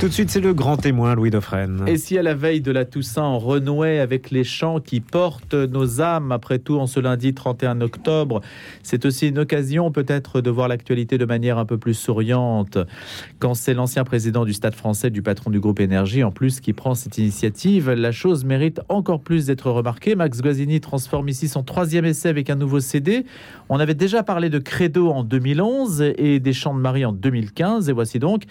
Tout 0.00 0.08
de 0.08 0.14
suite, 0.14 0.30
c'est 0.30 0.40
le 0.40 0.54
grand 0.54 0.78
témoin, 0.78 1.14
Louis 1.14 1.28
Dauphren. 1.28 1.84
Et 1.86 1.98
si 1.98 2.16
à 2.16 2.22
la 2.22 2.32
veille 2.32 2.62
de 2.62 2.72
la 2.72 2.86
Toussaint, 2.86 3.22
on 3.22 3.38
renouait 3.38 3.98
avec 3.98 4.30
les 4.30 4.44
chants 4.44 4.80
qui 4.80 5.00
portent 5.00 5.52
nos 5.52 6.00
âmes, 6.00 6.32
après 6.32 6.58
tout, 6.58 6.78
en 6.78 6.86
ce 6.86 7.00
lundi 7.00 7.34
31 7.34 7.82
octobre, 7.82 8.40
c'est 8.82 9.04
aussi 9.04 9.28
une 9.28 9.38
occasion 9.38 9.92
peut-être 9.92 10.40
de 10.40 10.48
voir 10.48 10.68
l'actualité 10.68 11.18
de 11.18 11.26
manière 11.26 11.58
un 11.58 11.66
peu 11.66 11.76
plus 11.76 11.92
souriante. 11.92 12.78
Quand 13.40 13.52
c'est 13.52 13.74
l'ancien 13.74 14.04
président 14.04 14.46
du 14.46 14.54
Stade 14.54 14.74
français, 14.74 15.10
du 15.10 15.20
patron 15.20 15.50
du 15.50 15.60
groupe 15.60 15.80
Énergie, 15.80 16.24
en 16.24 16.30
plus, 16.30 16.60
qui 16.60 16.72
prend 16.72 16.94
cette 16.94 17.18
initiative, 17.18 17.90
la 17.90 18.10
chose 18.10 18.46
mérite 18.46 18.80
encore 18.88 19.20
plus 19.20 19.44
d'être 19.44 19.70
remarquée. 19.70 20.14
Max 20.14 20.40
Guazzini 20.40 20.80
transforme 20.80 21.28
ici 21.28 21.46
son 21.46 21.62
troisième 21.62 22.06
essai 22.06 22.30
avec 22.30 22.48
un 22.48 22.56
nouveau 22.56 22.80
CD. 22.80 23.26
On 23.68 23.78
avait 23.78 23.92
déjà 23.92 24.22
parlé 24.22 24.48
de 24.48 24.60
Credo 24.60 25.10
en 25.10 25.24
2011 25.24 26.14
et 26.16 26.40
des 26.40 26.54
chants 26.54 26.74
de 26.74 26.80
Marie 26.80 27.04
en 27.04 27.12
2015. 27.12 27.90
Et 27.90 27.92
voici 27.92 28.18
donc 28.18 28.44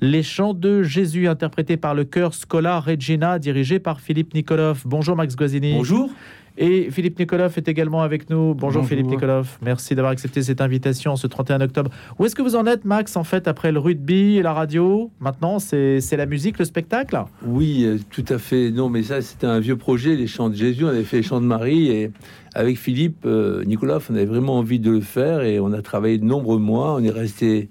les 0.00 0.22
chants 0.22 0.54
de 0.54 0.82
Jésus 0.94 1.26
interprétés 1.26 1.76
par 1.76 1.92
le 1.92 2.04
chœur 2.04 2.34
Scola 2.34 2.78
Regina 2.78 3.40
dirigé 3.40 3.80
par 3.80 4.00
Philippe 4.00 4.32
Nikolov. 4.32 4.82
Bonjour 4.84 5.16
Max 5.16 5.34
Guazzini. 5.34 5.72
Bonjour. 5.72 6.08
Et 6.56 6.88
Philippe 6.92 7.18
Nikolov 7.18 7.52
est 7.56 7.66
également 7.66 8.02
avec 8.02 8.30
nous. 8.30 8.54
Bonjour, 8.54 8.86
Philippe 8.86 9.08
Nikolov. 9.08 9.58
Merci 9.60 9.96
d'avoir 9.96 10.12
accepté 10.12 10.40
cette 10.40 10.60
invitation 10.60 11.16
ce 11.16 11.26
31 11.26 11.62
octobre. 11.62 11.90
Où 12.16 12.26
est-ce 12.26 12.36
que 12.36 12.42
vous 12.42 12.54
en 12.54 12.64
êtes, 12.66 12.84
Max, 12.84 13.16
en 13.16 13.24
fait, 13.24 13.48
après 13.48 13.72
le 13.72 13.80
rugby 13.80 14.36
et 14.36 14.42
la 14.42 14.52
radio? 14.52 15.10
Maintenant, 15.18 15.58
c'est 15.58 16.16
la 16.16 16.26
musique, 16.26 16.60
le 16.60 16.64
spectacle? 16.64 17.20
Oui, 17.44 17.82
euh, 17.84 17.98
tout 18.10 18.26
à 18.28 18.38
fait. 18.38 18.70
Non, 18.70 18.88
mais 18.88 19.02
ça, 19.02 19.20
c'était 19.20 19.48
un 19.48 19.58
vieux 19.58 19.76
projet, 19.76 20.14
les 20.14 20.28
chants 20.28 20.48
de 20.48 20.54
Jésus. 20.54 20.84
On 20.84 20.88
avait 20.90 21.02
fait 21.02 21.16
les 21.16 21.22
chants 21.24 21.40
de 21.40 21.46
Marie. 21.46 21.88
Et 21.88 22.12
avec 22.54 22.78
Philippe 22.78 23.26
euh, 23.26 23.64
Nikolov, 23.64 24.06
on 24.12 24.14
avait 24.14 24.26
vraiment 24.26 24.58
envie 24.58 24.78
de 24.78 24.92
le 24.92 25.00
faire. 25.00 25.42
Et 25.42 25.58
on 25.58 25.72
a 25.72 25.82
travaillé 25.82 26.18
de 26.18 26.24
nombreux 26.24 26.58
mois. 26.58 26.94
On 26.94 27.02
est 27.02 27.10
resté 27.10 27.68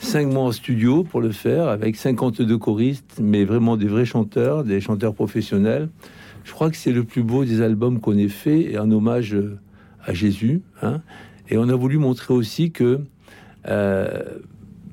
cinq 0.00 0.28
mois 0.28 0.44
en 0.44 0.52
studio 0.52 1.04
pour 1.04 1.20
le 1.20 1.32
faire, 1.32 1.68
avec 1.68 1.96
52 1.96 2.58
choristes, 2.58 3.18
mais 3.20 3.44
vraiment 3.44 3.76
des 3.76 3.86
vrais 3.86 4.04
chanteurs, 4.04 4.64
des 4.64 4.80
chanteurs 4.80 5.14
professionnels. 5.14 5.88
Je 6.44 6.52
crois 6.52 6.70
que 6.70 6.76
c'est 6.76 6.92
le 6.92 7.04
plus 7.04 7.22
beau 7.22 7.44
des 7.44 7.60
albums 7.60 8.00
qu'on 8.00 8.16
ait 8.16 8.28
fait, 8.28 8.72
et 8.72 8.76
un 8.76 8.90
hommage 8.90 9.34
euh, 9.34 9.58
à 10.04 10.14
Jésus. 10.14 10.62
Hein. 10.82 11.00
Et 11.48 11.58
on 11.58 11.68
a 11.68 11.74
voulu 11.74 11.98
montrer 11.98 12.34
aussi 12.34 12.70
que 12.70 13.00
euh, 13.68 14.22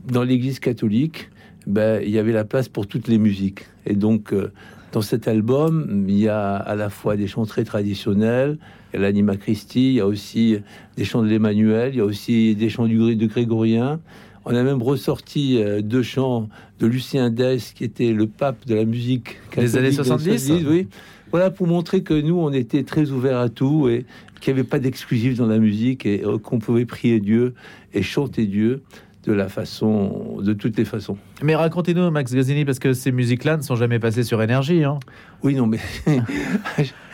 dans 0.08 0.24
l'Église 0.24 0.60
catholique, 0.60 1.30
ben, 1.68 2.02
il 2.04 2.10
y 2.10 2.18
avait 2.18 2.32
la 2.32 2.44
place 2.44 2.70
pour 2.70 2.88
toutes 2.88 3.08
les 3.08 3.18
musiques. 3.18 3.66
Et 3.86 3.96
donc, 3.96 4.34
euh, 4.34 4.52
dans 4.92 5.02
cet 5.02 5.28
album, 5.28 6.06
il 6.08 6.18
y 6.18 6.28
a 6.28 6.56
à 6.56 6.76
la 6.76 6.90
fois 6.90 7.16
des 7.16 7.28
chants 7.28 7.46
très 7.46 7.64
traditionnels, 7.64 8.58
il 8.92 8.98
y 8.98 9.00
a 9.00 9.02
l'Anima 9.02 9.38
Christi, 9.38 9.90
il 9.90 9.94
y 9.96 10.00
a 10.00 10.06
aussi 10.06 10.58
des 10.98 11.04
chants 11.04 11.24
de 11.24 11.28
l'Emmanuel, 11.28 11.94
il 11.94 11.98
y 11.98 12.02
a 12.02 12.06
aussi 12.06 12.56
des 12.56 12.70
chants 12.70 12.86
du, 12.86 13.16
de 13.16 13.26
Grégorien, 13.26 14.00
on 14.46 14.56
a 14.56 14.64
même 14.64 14.82
ressorti 14.82 15.58
euh, 15.58 15.82
deux 15.82 16.04
chants 16.04 16.50
de 16.80 16.88
Lucien 16.88 17.30
Dess, 17.30 17.74
qui 17.74 17.84
était 17.84 18.12
le 18.12 18.28
pape 18.28 18.66
de 18.66 18.76
la 18.76 18.86
musique 18.86 19.38
des 19.56 19.78
années 19.78 19.92
70. 19.92 20.52
oui. 20.68 20.88
Voilà 21.32 21.50
pour 21.50 21.66
montrer 21.66 22.04
que 22.04 22.14
nous, 22.14 22.38
on 22.38 22.52
était 22.54 22.84
très 22.84 23.10
ouverts 23.10 23.40
à 23.40 23.50
tout 23.50 23.90
et 23.90 24.06
qu'il 24.40 24.54
n'y 24.54 24.60
avait 24.60 24.68
pas 24.68 24.78
d'exclusif 24.80 25.36
dans 25.36 25.48
la 25.48 25.58
musique 25.58 26.06
et 26.06 26.24
euh, 26.24 26.38
qu'on 26.38 26.60
pouvait 26.60 26.86
prier 26.86 27.20
Dieu 27.20 27.56
et 27.94 28.04
chanter 28.04 28.46
Dieu 28.46 28.84
de 29.26 29.32
la 29.32 29.48
façon, 29.48 30.38
de 30.42 30.54
toutes 30.54 30.78
les 30.78 30.86
façons. 30.86 31.18
Mais 31.42 31.56
racontez-nous, 31.56 32.12
Max 32.12 32.34
Gazzini, 32.34 32.66
parce 32.66 32.80
que 32.80 32.94
ces 32.94 33.12
musiques-là 33.12 33.58
ne 33.58 33.62
sont 33.62 33.76
jamais 33.76 33.98
passées 33.98 34.24
sur 34.24 34.42
énergie. 34.42 34.84
Hein. 34.84 35.00
Oui, 35.44 35.56
non, 35.56 35.66
mais 35.66 35.80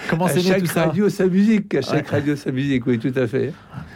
comment 0.10 0.28
c'est 0.28 0.42
chaque 0.42 0.64
tout 0.64 0.72
radio 0.74 1.10
sa 1.10 1.28
musique, 1.28 1.76
à 1.76 1.82
chaque 1.82 2.08
radio 2.08 2.36
sa 2.36 2.52
musique, 2.52 2.86
oui, 2.88 2.98
tout 2.98 3.14
à 3.16 3.28
fait. 3.28 3.54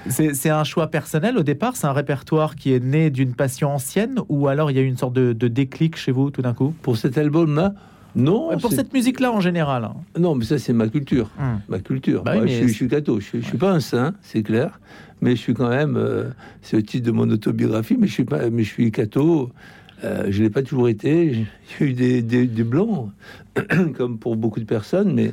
C'est 0.07 0.49
un 0.49 0.63
choix 0.63 0.87
personnel 0.87 1.37
au 1.37 1.43
départ, 1.43 1.75
c'est 1.75 1.87
un 1.87 1.93
répertoire 1.93 2.55
qui 2.55 2.73
est 2.73 2.83
né 2.83 3.09
d'une 3.09 3.33
passion 3.33 3.73
ancienne, 3.73 4.19
ou 4.29 4.47
alors 4.47 4.69
il 4.69 4.77
y 4.77 4.79
a 4.79 4.83
eu 4.83 4.87
une 4.87 4.97
sorte 4.97 5.13
de, 5.13 5.33
déclic 5.47 5.97
chez 5.97 6.11
vous 6.11 6.29
tout 6.29 6.41
d'un 6.41 6.53
coup? 6.53 6.73
Pour 6.81 6.97
cet 6.97 7.17
album-là, 7.17 7.73
non. 8.15 8.57
pour 8.59 8.71
cette 8.71 8.93
musique-là 8.93 9.31
en 9.31 9.41
général. 9.41 9.85
Hein. 9.85 9.95
Non, 10.19 10.35
mais 10.35 10.45
ça 10.45 10.59
c'est 10.59 10.73
ma 10.73 10.87
culture, 10.87 11.29
hum. 11.39 11.61
ma 11.67 11.79
culture. 11.79 12.23
Bah 12.23 12.45
je, 12.45 12.47
suis, 12.47 12.67
je, 12.67 12.73
suis 12.73 12.87
catho, 12.87 13.19
je, 13.19 13.39
je 13.39 13.45
suis 13.45 13.57
pas 13.57 13.71
un 13.71 13.79
saint, 13.79 14.13
c'est 14.21 14.43
clair 14.43 14.79
mais 15.23 15.37
je 15.37 15.41
suis 15.41 15.53
quand 15.53 15.69
même, 15.69 15.95
euh, 15.95 16.25
c'est 16.61 16.75
le 16.75 16.83
titre 16.83 17.07
de 17.07 17.11
mon 17.11 17.29
autobiographie, 17.29 17.95
mais 17.97 18.07
je 18.07 18.11
suis 18.11 18.25
pas, 18.25 18.49
mais 18.49 18.63
je 18.63 18.69
suis. 18.69 18.91
Euh, 20.03 20.27
je 20.29 20.43
l'ai 20.43 20.49
pas 20.49 20.61
toujours 20.63 20.89
été. 20.89 21.27
Y 21.79 21.83
a 21.83 21.85
eu 21.85 21.93
des, 21.93 22.21
des, 22.21 22.63
blancs, 22.65 23.09
comme 23.95 24.17
pour 24.17 24.35
beaucoup 24.35 24.59
de 24.59 24.65
personnes, 24.65 25.13
mais 25.13 25.31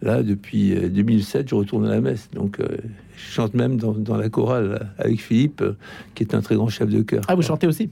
là, 0.00 0.22
depuis 0.22 0.76
2007, 0.76 1.40
euh, 1.40 1.44
je 1.48 1.54
retourne 1.56 1.86
à 1.86 1.90
la 1.90 2.00
messe. 2.00 2.30
Donc, 2.32 2.60
je 2.60 3.32
chante 3.32 3.54
même 3.54 3.78
dans, 3.78 3.94
dans, 3.94 4.16
la 4.16 4.28
chorale 4.28 4.92
avec 4.98 5.20
Philippe, 5.20 5.64
qui 6.14 6.22
est 6.22 6.36
un 6.36 6.40
très 6.40 6.54
grand 6.54 6.68
chef 6.68 6.88
de 6.88 7.02
chœur. 7.02 7.22
Ah, 7.26 7.34
vous 7.34 7.42
chantez 7.42 7.66
aussi? 7.66 7.90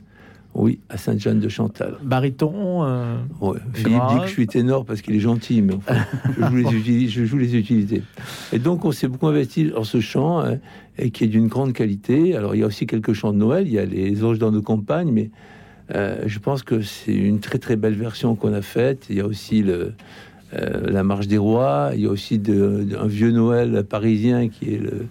Oui, 0.54 0.78
à 0.88 0.96
Sainte-Jeanne 0.96 1.40
de 1.40 1.48
Chantal. 1.48 1.96
Bariton 2.02 2.84
euh, 2.84 3.16
Philippe 3.72 4.02
dit 4.10 4.20
que 4.20 4.26
je 4.26 4.32
suis 4.32 4.46
ténor 4.46 4.84
parce 4.84 5.02
qu'il 5.02 5.14
est 5.16 5.20
gentil, 5.20 5.62
mais 5.62 5.74
je, 6.38 6.44
joue 6.44 6.70
les 6.70 7.08
je, 7.08 7.24
joue 7.24 7.38
les 7.38 7.56
utilités. 7.56 8.02
Et 8.52 8.60
donc, 8.60 8.84
on 8.84 8.92
s'est 8.92 9.08
beaucoup 9.08 9.26
investi 9.26 9.64
dans 9.64 9.82
ce 9.82 10.00
chant, 10.00 10.40
hein, 10.40 10.58
et 10.96 11.10
qui 11.10 11.24
est 11.24 11.28
d'une 11.28 11.48
grande 11.48 11.72
qualité. 11.72 12.36
Alors, 12.36 12.54
il 12.54 12.60
y 12.60 12.62
a 12.62 12.66
aussi 12.66 12.86
quelques 12.86 13.14
chants 13.14 13.32
de 13.32 13.38
Noël, 13.38 13.66
il 13.66 13.72
y 13.72 13.80
a 13.80 13.84
les 13.84 14.22
anges 14.22 14.38
dans 14.38 14.52
nos 14.52 14.62
campagnes, 14.62 15.10
mais 15.10 15.30
euh, 15.94 16.22
je 16.26 16.38
pense 16.38 16.62
que 16.62 16.82
c'est 16.82 17.14
une 17.14 17.40
très 17.40 17.58
très 17.58 17.74
belle 17.74 17.94
version 17.94 18.36
qu'on 18.36 18.52
a 18.52 18.62
faite. 18.62 19.06
Il 19.10 19.16
y 19.16 19.20
a 19.20 19.26
aussi 19.26 19.60
le, 19.60 19.94
euh, 20.54 20.88
la 20.88 21.02
marche 21.02 21.26
des 21.26 21.36
rois, 21.36 21.90
il 21.94 22.02
y 22.02 22.06
a 22.06 22.10
aussi 22.10 22.38
de, 22.38 22.86
un 22.96 23.08
vieux 23.08 23.32
Noël 23.32 23.82
parisien 23.82 24.48
qui 24.48 24.74
est 24.74 24.78
le 24.78 25.06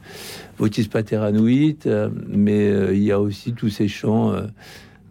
Votis 0.58 0.88
Pateranoït, 0.88 1.90
mais 2.30 2.96
il 2.96 3.04
y 3.04 3.12
a 3.12 3.20
aussi 3.20 3.52
tous 3.52 3.70
ces 3.70 3.90
chants 3.90 4.34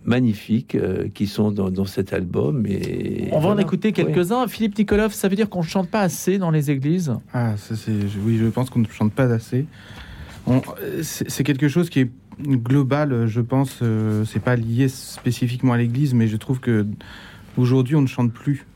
magnifiques 0.04 0.74
euh, 0.74 1.08
qui 1.12 1.26
sont 1.26 1.52
dans, 1.52 1.84
cet 1.84 2.12
album. 2.12 2.66
Et 2.66 3.28
on 3.32 3.40
va 3.40 3.50
en 3.50 3.58
écouter 3.58 3.92
quelques-uns. 3.92 4.46
Philippe 4.48 4.78
Nikolov, 4.78 5.12
ça 5.12 5.28
veut 5.28 5.36
dire 5.36 5.48
qu'on 5.48 5.60
ne 5.60 5.66
chante 5.66 5.88
pas 5.88 6.00
assez 6.00 6.38
dans 6.38 6.50
les 6.50 6.70
églises? 6.70 7.14
Ah, 7.32 7.56
ça 7.56 7.76
c'est, 7.76 7.92
oui, 8.24 8.38
je 8.38 8.46
pense 8.46 8.70
qu'on 8.70 8.80
ne 8.80 8.86
chante 8.86 9.12
pas 9.12 9.32
assez. 9.32 9.66
C'est 11.02 11.44
quelque 11.44 11.68
chose 11.68 11.88
qui 11.88 12.00
est 12.00 12.10
global, 12.40 13.26
je 13.26 13.40
pense. 13.40 13.78
Euh, 13.82 14.24
c'est 14.24 14.42
pas 14.42 14.56
lié 14.56 14.88
spécifiquement 14.88 15.72
à 15.72 15.78
l'église, 15.78 16.14
mais 16.14 16.26
je 16.26 16.36
trouve 16.36 16.58
que 16.58 16.86
aujourd'hui 17.56 17.94
on 17.94 18.02
ne 18.02 18.08
chante 18.08 18.32
plus. 18.32 18.66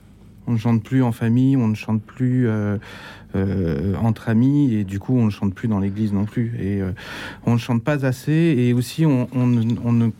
On 0.47 0.53
ne 0.53 0.59
chante 0.59 0.85
plus 0.85 1.03
en 1.03 1.11
famille, 1.11 1.57
on 1.57 1.67
ne 1.67 1.75
chante 1.75 2.01
plus 2.03 2.47
euh, 2.47 2.79
entre 4.01 4.29
amis, 4.29 4.73
et 4.75 4.85
du 4.85 5.01
coup 5.01 5.19
on 5.19 5.25
ne 5.25 5.31
chante 5.31 5.55
plus 5.55 5.67
dans 5.67 5.81
l'église 5.81 6.13
non 6.13 6.25
plus. 6.25 6.55
Et 6.61 6.81
on 7.47 7.55
ne 7.55 7.59
chante 7.59 7.83
pas 7.83 8.07
assez, 8.07 8.55
et 8.57 8.73
aussi 8.73 9.05
on, 9.05 9.29
on, 9.35 9.59
on 9.85 9.93
ne 9.93 10.11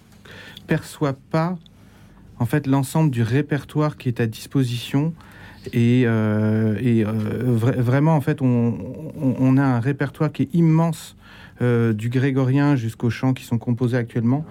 perçoit 0.67 1.17
pas 1.31 1.57
en 2.39 2.47
fait 2.47 2.67
l'ensemble 2.67 3.11
du 3.11 3.23
répertoire 3.23 3.97
qui 3.97 4.09
est 4.09 4.21
à 4.21 4.27
disposition. 4.27 5.15
Et, 5.73 6.05
euh, 6.07 6.79
et 6.81 7.05
euh, 7.05 7.11
vraiment 7.49 8.15
en 8.15 8.21
fait 8.21 8.41
on, 8.41 9.57
a 9.57 9.65
un 9.65 9.81
répertoire 9.81 10.31
qui 10.31 10.43
est 10.43 10.55
immense 10.55 11.17
euh, 11.61 11.93
du 11.93 12.09
grégorien 12.09 12.77
jusqu'aux 12.77 13.11
chants 13.11 13.35
qui 13.35 13.43
sont 13.43 13.59
composés 13.59 13.97
actuellement. 13.97 14.45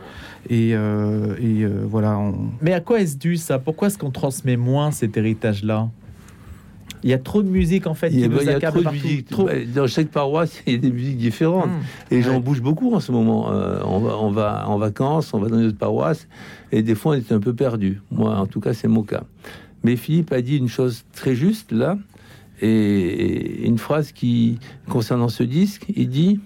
Et, 0.50 0.72
et 0.72 1.66
voilà 1.84 2.20
mais 2.62 2.74
à 2.74 2.82
quoi 2.82 3.00
est-ce 3.00 3.18
dû 3.18 3.38
ça? 3.38 3.60
Pourquoi 3.60 3.88
est-ce 3.88 3.98
qu'on 3.98 4.12
transmet 4.12 4.58
moins 4.58 4.92
cet 4.92 5.16
héritage 5.16 5.64
là 5.64 5.90
il 7.06 7.12
y 7.12 7.14
a 7.14 7.20
trop 7.20 7.44
de 7.44 7.48
musique 7.48 7.86
en 7.86 7.94
fait. 7.94 8.10
Il 8.10 8.20
y 8.20 8.24
a, 8.24 8.60
trop 8.60 8.82
de 8.82 8.90
musique. 8.90 9.30
Bah, 9.38 9.54
dans 9.74 9.86
chaque 9.86 10.08
paroisse, 10.08 10.64
il 10.66 10.74
y 10.74 10.76
a 10.76 10.80
des 10.80 10.90
musiques 10.90 11.18
différentes. 11.18 11.70
Mmh. 11.70 12.12
Et 12.12 12.16
les 12.16 12.22
gens 12.24 12.40
bougent 12.40 12.64
beaucoup 12.64 12.96
en 12.96 13.00
ce 13.00 13.12
moment. 13.12 13.52
Euh, 13.52 13.80
on, 13.86 14.00
va, 14.00 14.18
on 14.20 14.32
va 14.32 14.68
en 14.68 14.80
vacances, 14.80 15.32
on 15.36 15.40
va 15.40 15.48
dans 15.48 15.60
une 15.60 15.68
autre 15.68 15.78
paroisse, 15.78 16.28
et 16.72 16.82
des 16.82 16.96
fois 16.96 17.14
on 17.14 17.16
est 17.20 17.32
un 17.32 17.40
peu 17.40 17.54
perdu. 17.54 18.02
Moi, 18.10 18.36
en 18.36 18.48
tout 18.48 18.60
cas, 18.60 18.74
c'est 18.74 18.88
mon 18.88 19.04
cas. 19.04 19.24
Mais 19.84 19.98
Philippe 19.98 20.32
a 20.32 20.42
dit 20.42 20.58
une 20.58 20.68
chose 20.68 21.04
très 21.14 21.36
juste 21.36 21.72
là, 21.72 21.96
et 22.60 23.68
une 23.68 23.78
phrase 23.78 24.12
qui 24.12 24.58
concernant 24.90 25.30
ce 25.30 25.44
disque, 25.44 25.86
il 25.96 26.10
dit 26.10 26.40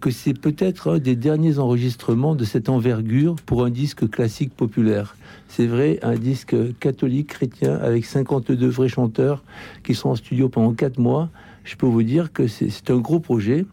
que 0.00 0.12
c'est 0.12 0.38
peut-être 0.38 0.92
un 0.92 0.98
des 1.00 1.16
derniers 1.16 1.58
enregistrements 1.58 2.36
de 2.36 2.44
cette 2.44 2.68
envergure 2.68 3.34
pour 3.44 3.64
un 3.64 3.70
disque 3.70 4.08
classique 4.08 4.54
populaire. 4.54 5.16
C'est 5.48 5.66
vrai, 5.66 5.98
un 6.02 6.14
disque 6.14 6.54
catholique 6.78 7.28
chrétien 7.28 7.76
avec 7.76 8.04
52 8.04 8.68
vrais 8.68 8.88
chanteurs 8.88 9.42
qui 9.82 9.94
sont 9.94 10.10
en 10.10 10.14
studio 10.14 10.48
pendant 10.48 10.74
4 10.74 10.98
mois. 10.98 11.30
Je 11.64 11.76
peux 11.76 11.86
vous 11.86 12.02
dire 12.02 12.32
que 12.32 12.46
c'est 12.46 12.90
un 12.90 12.98
gros 12.98 13.18
projet, 13.18 13.66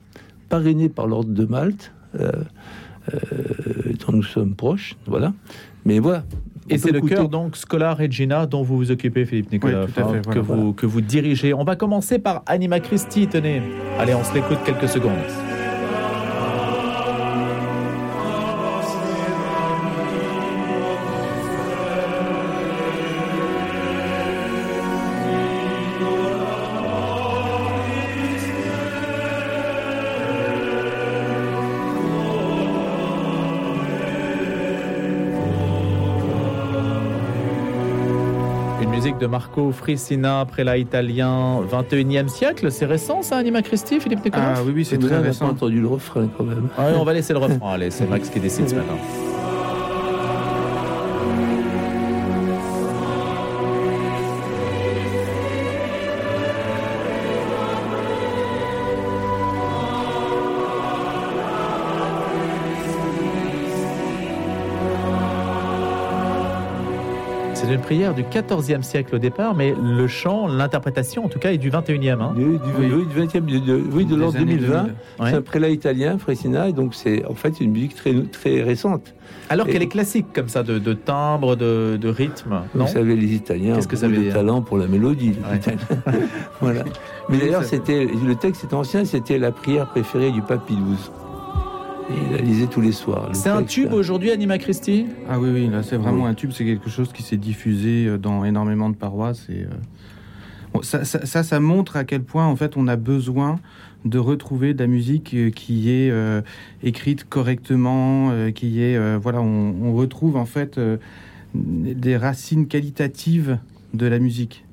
parrainé 0.50 0.89
par 0.89 1.07
l'Ordre 1.07 1.31
de 1.31 1.45
Malte, 1.45 1.92
euh, 2.19 2.31
euh, 3.13 3.94
dont 4.06 4.13
nous 4.13 4.24
sommes 4.24 4.56
proches. 4.56 4.95
Voilà. 5.06 5.33
Mais 5.86 6.00
voilà. 6.00 6.24
Et 6.69 6.77
c'est 6.77 6.92
le 6.92 7.01
cœur 7.01 7.30
donc 7.30 7.57
Scola 7.57 7.94
Regina 7.94 8.48
dont 8.48 8.63
vous 8.63 8.77
vous 8.77 8.92
occupez, 8.92 9.25
Philippe 9.25 9.51
Nicolas, 9.51 9.86
que, 9.86 10.39
vous, 10.39 10.74
que 10.74 10.86
vous 10.86 11.01
dirigez. 11.01 11.54
On 11.54 11.63
va 11.63 11.75
commencer 11.75 12.18
par 12.18 12.42
Anima 12.48 12.80
Christi. 12.80 13.27
Tenez, 13.27 13.62
allez, 14.00 14.16
on 14.16 14.24
se 14.24 14.33
l'écoute 14.33 14.57
quelques 14.66 14.89
secondes. 14.89 15.44
Une 38.81 38.89
musique 38.89 39.18
de 39.18 39.25
Marco 39.27 39.72
Frisina, 39.72 40.45
prélat 40.45 40.77
italien, 40.77 41.62
21e 41.72 42.27
siècle. 42.27 42.72
C'est 42.72 42.86
récent 42.86 43.22
ça, 43.22 43.38
Anima 43.38 43.62
Christi, 43.62 44.00
Philippe 44.00 44.24
Nicolas? 44.25 44.56
Ah 44.57 44.60
oui, 44.66 44.74
oui, 44.75 44.86
c'est 44.86 44.98
très 44.98 45.10
là, 45.10 45.19
on 45.22 45.24
récent. 45.24 45.48
entendu 45.50 45.80
le 45.80 45.88
refrain 45.88 46.27
quand 46.38 46.44
même. 46.44 46.68
Ah 46.77 46.88
oui, 46.89 46.98
On 47.00 47.04
va 47.06 47.13
laisser 47.13 47.33
le 47.33 47.39
refrain. 47.39 47.74
Allez, 47.74 47.89
c'est 47.89 48.07
Max 48.10 48.30
qui 48.30 48.39
décide 48.39 48.68
ce 48.69 48.75
matin. 48.75 48.95
Prière 67.86 68.14
du 68.16 68.24
14e 68.24 68.82
siècle 68.82 69.16
au 69.16 69.20
départ, 69.20 69.54
mais 69.56 69.74
le 69.80 70.08
chant, 70.08 70.48
l'interprétation 70.48 71.24
en 71.24 71.30
tout 71.30 71.38
cas 71.40 71.52
est 71.52 71.58
du 71.60 71.70
21e. 71.70 72.20
hein. 72.20 72.34
Du, 72.36 72.44
du- 72.44 72.50
Oui. 72.80 72.92
oui, 72.94 73.06
du 73.06 73.14
20e, 73.16 73.46
de- 73.46 73.60
de- 73.60 73.82
oui, 73.94 74.06
de 74.06 74.16
l'an 74.16 74.30
années 74.30 74.40
2020. 74.58 74.68
2000. 74.84 74.94
Ouais. 75.20 75.30
C'est 75.30 75.36
un 75.38 75.42
prélat 75.42 75.70
italien, 75.70 76.18
Fresina, 76.18 76.68
et 76.70 76.74
donc 76.74 76.96
c'est 76.96 77.24
en 77.26 77.36
fait 77.36 77.62
une 77.62 77.72
musique 77.72 77.96
très, 77.96 78.14
très 78.32 78.64
récente. 78.64 79.14
Alors 79.50 79.68
qu'elle 79.68 79.84
est 79.84 79.88
classique 79.88 80.26
comme 80.34 80.50
ça, 80.50 80.64
de, 80.64 80.80
de 80.80 80.94
timbre, 80.94 81.56
de, 81.56 81.98
de 82.02 82.10
rythme. 82.10 82.62
Non? 82.74 82.86
Vous 82.86 82.92
savez, 82.92 83.16
les 83.16 83.34
Italiens 83.36 83.76
Qu'est-ce 83.76 83.88
ont 83.88 83.92
que 83.92 83.96
ça 83.98 84.08
de 84.08 84.16
dire? 84.16 84.34
talent 84.34 84.62
pour 84.64 84.78
la 84.80 84.88
mélodie. 84.88 85.34
les 85.34 85.50
Ouais. 85.52 85.58
Italiens. 85.58 86.04
voilà. 86.62 86.84
Mais 87.30 87.38
d'ailleurs, 87.38 87.64
c'était 87.64 88.06
le 88.06 88.36
texte 88.36 88.64
est 88.64 88.74
ancien, 88.74 89.06
c'était 89.06 89.38
la 89.38 89.52
prière 89.52 89.86
préférée 89.88 90.32
du 90.32 90.42
pape 90.42 90.66
Pie 90.66 90.76
il 92.10 92.31
la 92.36 92.42
lisait 92.42 92.68
tous 92.68 92.81
les 92.81 92.92
soirs. 92.92 93.30
le 93.30 93.34
C'est 93.34 93.50
un 93.50 93.63
tube 93.63 93.90
hein. 93.92 93.96
aujourd'hui, 93.96 94.31
Anima 94.31 94.57
Christi? 94.57 95.07
Ah 95.30 95.40
oui, 95.40 95.50
oui, 95.52 95.68
là 95.69 95.84
c'est 95.84 95.98
vraiment 95.98 96.24
Oui. 96.24 96.30
un 96.30 96.34
tube, 96.34 96.52
c'est 96.52 96.66
quelque 96.66 96.90
chose 96.90 97.12
qui 97.12 97.24
s'est 97.24 97.38
diffusé 97.38 98.06
euh, 98.07 98.18
dans 98.18 98.44
énormément 98.46 98.90
de 98.90 98.96
paroisses. 98.96 99.48
Et, 99.50 99.62
euh, 99.63 99.68
bon, 100.74 100.81
ça, 100.81 101.04
ça, 101.06 101.25
ça, 101.25 101.44
ça 101.44 101.60
montre 101.60 101.96
à 101.98 102.04
quel 102.04 102.22
point 102.22 102.46
en 102.46 102.56
fait 102.56 102.78
on 102.78 102.88
a 102.88 102.96
besoin 102.96 103.60
de 104.06 104.19
retrouver 104.19 104.74
de 104.75 104.80
la 104.84 104.88
musique 104.88 105.34
euh, 105.34 105.50
qui 105.50 105.90
est 105.90 106.12
euh, 106.12 106.42
écrite 106.84 107.24
correctement, 107.28 108.30
euh, 108.31 108.51
qui 108.51 108.81
est 108.84 108.96
euh, 108.98 109.18
voilà, 109.22 109.42
on, 109.42 109.74
on 109.81 109.94
retrouve 109.96 110.36
en 110.38 110.46
fait 110.46 110.78
euh, 110.78 110.98
des 111.56 112.18
racines 112.18 112.68
qualitatives 112.68 113.58
de 113.94 114.06
la 114.08 114.19
musique. 114.19 114.64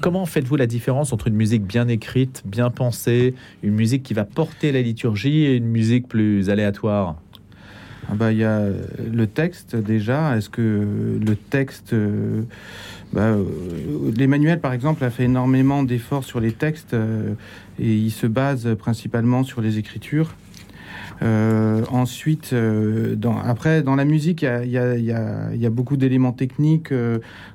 Comment 0.00 0.24
faites-vous 0.24 0.56
la 0.56 0.66
différence 0.66 1.12
entre 1.12 1.26
une 1.28 1.34
musique 1.34 1.64
bien 1.64 1.88
écrite, 1.88 2.42
bien 2.46 2.70
pensée, 2.70 3.34
une 3.62 3.74
musique 3.74 4.02
qui 4.02 4.14
va 4.14 4.24
porter 4.24 4.72
la 4.72 4.80
liturgie 4.80 5.44
et 5.44 5.56
une 5.56 5.66
musique 5.66 6.08
plus 6.08 6.48
aléatoire? 6.48 7.16
Ah 8.08 8.14
bah, 8.14 8.32
il 8.32 8.38
y 8.38 8.44
a 8.44 8.58
euh, 8.58 8.82
le 9.12 9.26
texte 9.26 9.76
déjà. 9.76 10.36
Est-ce 10.36 10.48
que 10.48 11.18
le 11.24 11.36
texte. 11.36 11.92
euh, 11.92 12.42
bah, 13.12 13.22
euh, 13.22 13.44
L'Emmanuel, 14.16 14.60
par 14.60 14.72
exemple, 14.72 15.04
a 15.04 15.10
fait 15.10 15.24
énormément 15.24 15.82
d'efforts 15.82 16.24
sur 16.24 16.40
les 16.40 16.52
textes 16.52 16.94
euh, 16.94 17.34
et 17.78 17.94
il 17.94 18.10
se 18.10 18.26
base 18.26 18.74
principalement 18.76 19.44
sur 19.44 19.60
les 19.60 19.78
écritures. 19.78 20.34
Ensuite, 21.22 22.54
dans, 22.54 23.38
après, 23.38 23.82
dans 23.82 23.94
la 23.94 24.06
musique, 24.06 24.40
il 24.40 24.70
y 24.70 24.78
a, 24.78 25.70
beaucoup 25.70 25.98
d'éléments 25.98 26.32
techniques. 26.32 26.94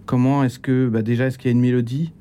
comment 0.06 0.44
est-ce 0.44 0.60
que, 0.60 0.88
bah, 0.88 1.02
déjà, 1.02 1.26
est-ce 1.26 1.40
qu'il 1.40 1.50
y 1.50 1.54
a 1.54 1.54
une 1.54 1.62
mélodie? 1.62 2.12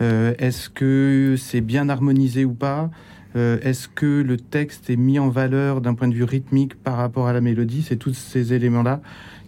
Est-ce 0.00 0.68
que 0.70 1.36
c'est 1.38 1.60
bien 1.60 1.88
harmonisé 1.88 2.44
ou 2.44 2.54
pas 2.54 2.90
Euh, 3.36 3.58
Est-ce 3.62 3.88
que 3.88 4.22
le 4.22 4.36
texte 4.36 4.90
est 4.90 4.96
mis 4.96 5.18
en 5.18 5.28
valeur 5.28 5.80
d'un 5.80 5.94
point 5.94 6.06
de 6.08 6.14
vue 6.14 6.22
rythmique 6.24 6.76
par 6.76 6.96
rapport 6.96 7.26
à 7.26 7.32
la 7.32 7.40
mélodie? 7.40 7.82
C'est 7.82 7.96
tous 7.96 8.14
ces 8.14 8.52
éléments-là 8.52 9.00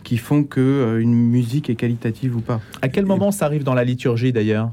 qui 0.02 0.16
font 0.16 0.42
que 0.44 0.60
euh, 0.60 1.00
une 1.00 1.14
musique 1.14 1.70
est 1.70 1.76
qualitative 1.76 2.36
ou 2.36 2.40
pas. 2.40 2.60
À 2.82 2.88
quel 2.88 3.06
moment 3.06 3.30
ça 3.30 3.44
arrive 3.46 3.62
dans 3.62 3.74
la 3.74 3.84
liturgie 3.84 4.32
d'ailleurs? 4.32 4.72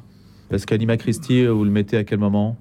Parce 0.50 0.66
qu'Anima 0.66 0.98
Christi, 0.98 1.46
vous 1.46 1.64
le 1.64 1.72
mettez 1.72 1.98
à 1.98 2.04
quel 2.04 2.20
moment? 2.20 2.58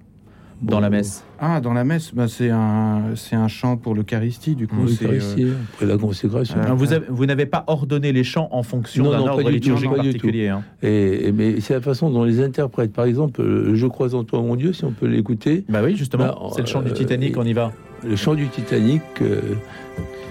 Dans 0.62 0.79
la 0.81 0.91
messe 0.91 1.25
Ah, 1.41 1.61
dans 1.61 1.73
la 1.73 1.82
messe, 1.85 2.14
bah, 2.14 2.29
c'est 2.29 2.49
un, 2.50 3.14
c'est 3.17 3.35
un 3.35 3.49
chant 3.49 3.76
pour 3.76 3.94
l'Eucharistie, 3.94 4.55
du 4.55 4.69
coup. 4.69 4.87
C'est, 4.87 5.06
euh, 5.06 5.55
après 5.75 5.87
la 5.87 5.99
consécration. 5.99 6.56
euh, 6.59 6.73
Vous, 6.75 6.93
avez- 6.93 7.06
vous 7.09 7.26
n'avez 7.26 7.47
pas 7.47 7.64
ordonné 7.67 8.12
les 8.12 8.23
chants 8.25 8.49
en 8.53 8.62
fonction 8.62 9.11
d'un 9.11 9.19
ordre 9.20 9.50
liturgique 9.50 9.88
tout. 9.91 9.97
particulier. 9.97 10.49
hein. 10.49 10.62
Et, 10.82 11.29
et- 11.29 11.32
mais 11.32 11.61
c'est 11.61 11.75
la 11.75 11.81
façon 11.81 12.11
dont 12.11 12.20
on 12.20 12.25
les 12.25 12.41
interprète. 12.41 12.93
Par 12.93 13.06
exemple, 13.06 13.41
euh, 13.43 13.75
Je 13.75 13.87
crois 13.88 14.14
en 14.14 14.23
toi, 14.25 14.41
mon 14.41 14.55
Dieu, 14.56 14.73
si 14.73 14.85
on 14.85 14.93
peut 14.93 15.06
l'écouter. 15.06 15.64
Bah 15.69 15.81
oui, 15.85 15.97
justement, 15.97 16.25
Bah, 16.26 16.38
c'est 16.55 16.61
le 16.62 16.67
chant 16.69 16.82
du 16.82 16.91
euh, 16.91 16.94
Titanic, 16.94 17.37
on 17.37 17.44
y 17.44 17.53
va. 17.53 17.73
Le 18.06 18.14
chant 18.17 18.35
du 18.35 18.47
Titanic 18.49 19.03
euh, 19.20 19.41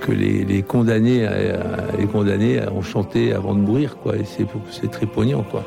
que 0.01 0.11
les, 0.11 0.43
les 0.45 0.61
condamnés, 0.61 1.25
à- 1.25 1.31
à- 1.31 1.97
les 1.97 2.05
condamnés 2.05 2.59
ont 2.73 2.81
chanté 2.81 3.33
avant 3.33 3.53
de 3.53 3.59
mourir, 3.59 3.97
quoi. 3.97 4.15
Et 4.15 4.23
c'est, 4.25 4.45
c'est 4.69 4.89
très 4.89 5.05
poignant, 5.05 5.43
quoi. 5.43 5.63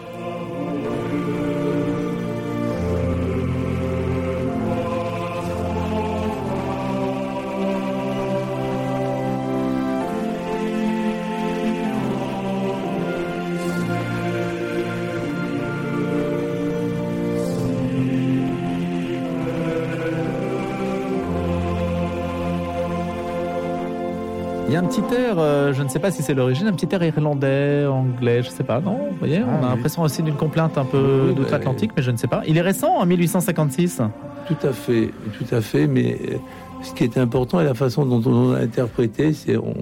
Il 24.67 24.73
y 24.73 24.77
a 24.77 24.81
un 24.81 24.85
petit 24.87 25.03
air, 25.15 25.35
euh, 25.39 25.73
je 25.75 25.83
ne 25.83 25.89
sais 25.89 25.99
pas 25.99 26.11
si 26.11 26.23
c'est 26.23 26.35
l'origine, 26.35 26.67
un 26.67 26.73
petit 26.73 26.89
air 26.93 27.03
irlandais, 27.03 27.87
anglais, 27.87 28.43
je 28.43 28.49
sais 28.49 28.65
pas, 28.65 28.81
non 28.81 28.97
Vous 29.11 29.19
voyez, 29.19 29.41
on 29.41 29.47
Ah, 29.49 29.57
a 29.57 29.61
oui. 29.61 29.69
l'impression 29.77 30.03
aussi 30.03 30.23
d'une 30.23 30.35
complainte 30.35 30.79
un 30.79 30.85
peu 30.87 31.27
Oui, 31.29 31.35
d'outre-Atlantique, 31.35 31.91
mais 31.97 32.03
je 32.03 32.11
ne 32.11 32.17
sais 32.17 32.27
pas. 32.27 32.43
Il 32.49 32.57
est 32.57 32.63
récent, 32.63 32.89
en 32.97 33.05
1856 33.07 34.01
Tout 34.49 34.67
à 34.67 34.73
fait, 34.73 35.11
tout 35.39 35.55
à 35.55 35.61
fait. 35.61 35.87
Mais 35.87 36.19
euh, 36.29 36.37
ce 36.83 36.93
qui 36.95 37.05
est 37.05 37.19
important 37.19 37.61
et 37.61 37.65
la 37.65 37.75
façon 37.75 38.05
dont 38.07 38.23
on 38.31 38.53
l'a 38.53 38.61
interprété, 38.61 39.33
c'est 39.35 39.57
on, 39.57 39.75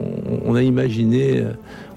on 0.45 0.55
a 0.57 0.63
imaginé, 0.63 1.39
euh, 1.41 1.53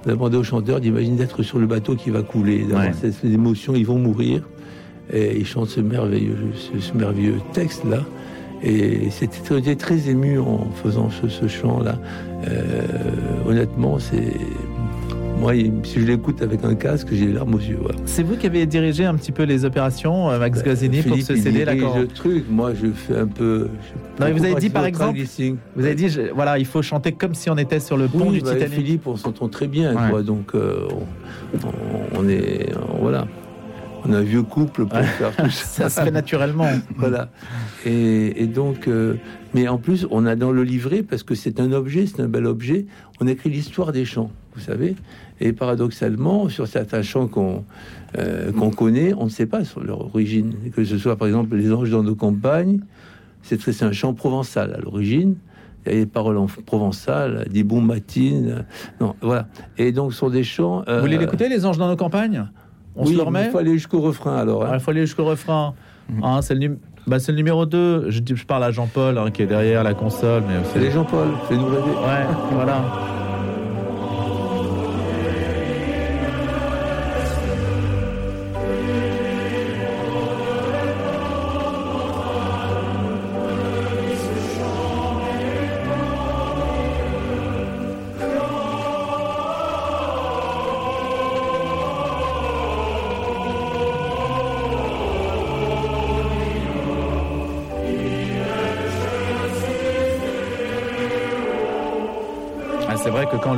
on 0.06 0.10
a 0.10 0.14
demandé 0.14 0.38
aux 0.38 0.44
chanteurs 0.44 0.80
d'imaginer 0.80 1.18
d'être 1.18 1.42
sur 1.44 1.58
le 1.58 1.66
bateau 1.66 1.96
qui 1.96 2.12
va 2.12 2.22
couler, 2.22 2.60
d'avoir 2.64 2.86
Ouais. 2.86 2.94
cette, 2.94 3.14
cette 3.14 3.32
émotion, 3.32 3.74
ils 3.76 3.86
vont 3.86 3.98
mourir. 4.00 4.44
Et 5.12 5.38
ils 5.38 5.46
chantent 5.46 5.70
ce 5.70 5.82
merveilleux, 5.82 6.38
ce, 6.56 6.80
ce 6.80 6.94
merveilleux 6.96 7.40
texte-là. 7.54 8.00
Et 8.64 9.10
c'était 9.12 9.40
très, 9.40 9.56
j'étais 9.56 9.76
très 9.76 10.10
ému 10.10 10.40
en 10.40 10.68
faisant 10.84 11.10
ce, 11.10 11.28
ce 11.28 11.48
chant-là. 11.48 11.98
Euh, 12.48 12.82
honnêtement, 13.48 14.00
c'est. 14.00 14.34
Moi, 15.38 15.54
si 15.84 16.00
je 16.00 16.06
l'écoute 16.06 16.42
avec 16.42 16.64
un 16.64 16.76
casque, 16.76 17.10
j'ai 17.12 17.26
les 17.26 17.34
larmes 17.34 17.54
aux 17.56 17.60
yeux. 17.60 17.78
voilà. 17.82 17.98
C'est 18.06 18.24
vous 18.24 18.38
qui 18.38 18.48
avez 18.48 18.66
dirigé 18.66 19.04
un 19.04 19.16
petit 19.16 19.34
peu 19.34 19.44
les 19.44 19.66
opérations, 19.66 20.30
euh, 20.32 20.40
Max 20.40 20.64
Gazzini, 20.64 21.02
pour 21.02 21.18
ce 21.18 21.36
CD, 21.36 21.66
d'accord 21.66 21.98
le 22.00 22.08
truc. 22.08 22.46
Moi, 22.50 22.72
je 22.74 22.88
fais 22.88 23.18
un 23.18 23.28
peu. 23.28 23.68
Non, 24.20 24.32
vous 24.32 24.46
avez 24.46 24.56
dit, 24.56 24.70
par 24.70 24.86
exemple. 24.86 25.20
Vous 25.76 25.86
avez 25.86 25.94
dit, 25.96 26.08
je- 26.08 26.34
voilà, 26.34 26.58
il 26.58 26.66
faut 26.66 26.82
chanter 26.82 27.12
comme 27.12 27.34
si 27.36 27.50
on 27.50 27.58
était 27.58 27.82
sur 27.82 27.98
le 27.98 28.08
pont 28.08 28.28
Oui, 28.30 28.38
du 28.38 28.42
bah, 28.46 28.54
Titanic. 28.54 28.74
Philippe, 28.76 29.08
on 29.08 29.18
s'entend 29.18 29.50
très 29.50 29.68
bien, 29.68 29.94
Ouais. 29.94 30.10
quoi. 30.10 30.24
Donc, 30.24 30.56
euh, 30.56 30.88
on, 32.18 32.28
est, 32.30 32.70
voilà, 33.02 33.28
on 34.08 34.14
a 34.14 34.18
un 34.18 34.22
vieux 34.22 34.44
couple 34.44 34.86
pour 34.86 35.00
faire 35.00 35.36
tout 35.36 35.50
ça. 35.50 35.90
Ça 35.90 35.90
se 35.90 36.02
fait 36.02 36.12
naturellement. 36.12 36.70
voilà. 36.98 37.30
Et, 37.86 38.42
et 38.44 38.48
donc, 38.48 38.88
euh, 38.88 39.16
mais 39.54 39.68
en 39.68 39.78
plus, 39.78 40.06
on 40.12 40.26
a 40.26 40.36
dans 40.36 40.52
le 40.52 40.64
livret 40.64 41.04
parce 41.04 41.24
que 41.24 41.36
c'est 41.36 41.60
un 41.60 41.72
objet, 41.72 42.06
c'est 42.08 42.22
un 42.22 42.28
bel 42.28 42.46
objet. 42.46 42.86
On 43.22 43.28
écrit 43.28 43.50
l'histoire 43.50 43.92
des 43.92 44.06
chants, 44.06 44.32
vous 44.56 44.62
savez. 44.62 44.96
Et 45.42 45.52
paradoxalement, 45.54 46.48
sur 46.50 46.68
certains 46.68 47.02
chants 47.02 47.28
qu'on 47.28 47.64
euh, 48.18 48.52
qu'on 48.54 48.72
connaît, 48.72 49.14
on 49.18 49.26
ne 49.26 49.30
sait 49.30 49.46
pas 49.46 49.66
sur 49.66 49.84
leur 49.84 50.00
origine. 50.02 50.54
Que 50.74 50.84
ce 50.86 50.98
soit, 50.98 51.18
par 51.18 51.28
exemple, 51.28 51.56
les 51.58 51.72
anges 51.74 51.90
dans 51.92 52.04
nos 52.04 52.16
campagnes, 52.16 52.80
c'est 53.44 53.58
très- 53.60 53.74
c'est 53.74 53.84
un 53.86 53.92
chant 53.92 54.14
provençal 54.14 54.74
à 54.74 54.78
l'origine. 54.80 55.36
Il 55.86 55.94
y 55.94 55.96
a 55.98 56.00
des 56.00 56.06
paroles 56.08 56.38
en 56.38 56.48
provençal, 56.66 57.46
des 57.52 57.64
bons 57.64 57.82
matines. 57.82 58.66
Non, 59.02 59.16
voilà. 59.22 59.48
Et 59.78 59.92
donc, 59.92 60.14
ce 60.14 60.20
sont 60.20 60.30
des 60.30 60.44
chants. 60.44 60.84
euh, 60.88 60.96
Vous 60.96 61.02
voulez 61.06 61.18
l'écouter, 61.18 61.48
les 61.50 61.66
anges 61.66 61.78
dans 61.78 61.88
nos 61.90 61.96
campagnes 61.98 62.48
On 62.96 63.06
oui, 63.06 63.12
se 63.14 63.18
le 63.18 63.24
remet 63.24 63.46
Il 63.46 63.52
faut 63.52 63.58
aller 63.58 63.74
jusqu'au 63.74 64.02
refrain 64.02 64.38
alors. 64.38 64.66
hein. 64.66 64.72
Il 64.74 64.80
faut 64.80 64.92
aller 64.92 65.02
jusqu'au 65.06 65.26
refrain. 65.26 65.74
Mhm. 66.10 66.24
Hein, 66.24 66.42
c'est 66.42 66.54
le, 66.54 66.60
num- 66.62 66.78
bah, 67.08 67.20
c'est 67.20 67.32
le 67.32 67.38
numéro 67.38 67.66
2. 67.66 68.10
Je, 68.10 68.22
parle 68.46 68.64
à 68.64 68.72
Jean-Paul 68.72 69.18
hein, 69.18 69.32
qui 69.32 69.42
est 69.42 69.48
derrière 69.48 69.84
la 69.84 69.94
console. 69.94 70.44
Mais 70.48 70.56
C'est 70.74 70.80
les 70.80 70.92
Jean-Paul, 70.92 71.28
fais-nous 71.48 71.66
rêver. 71.66 71.82
Ouais, 71.82 72.26
voilà. 72.52 72.82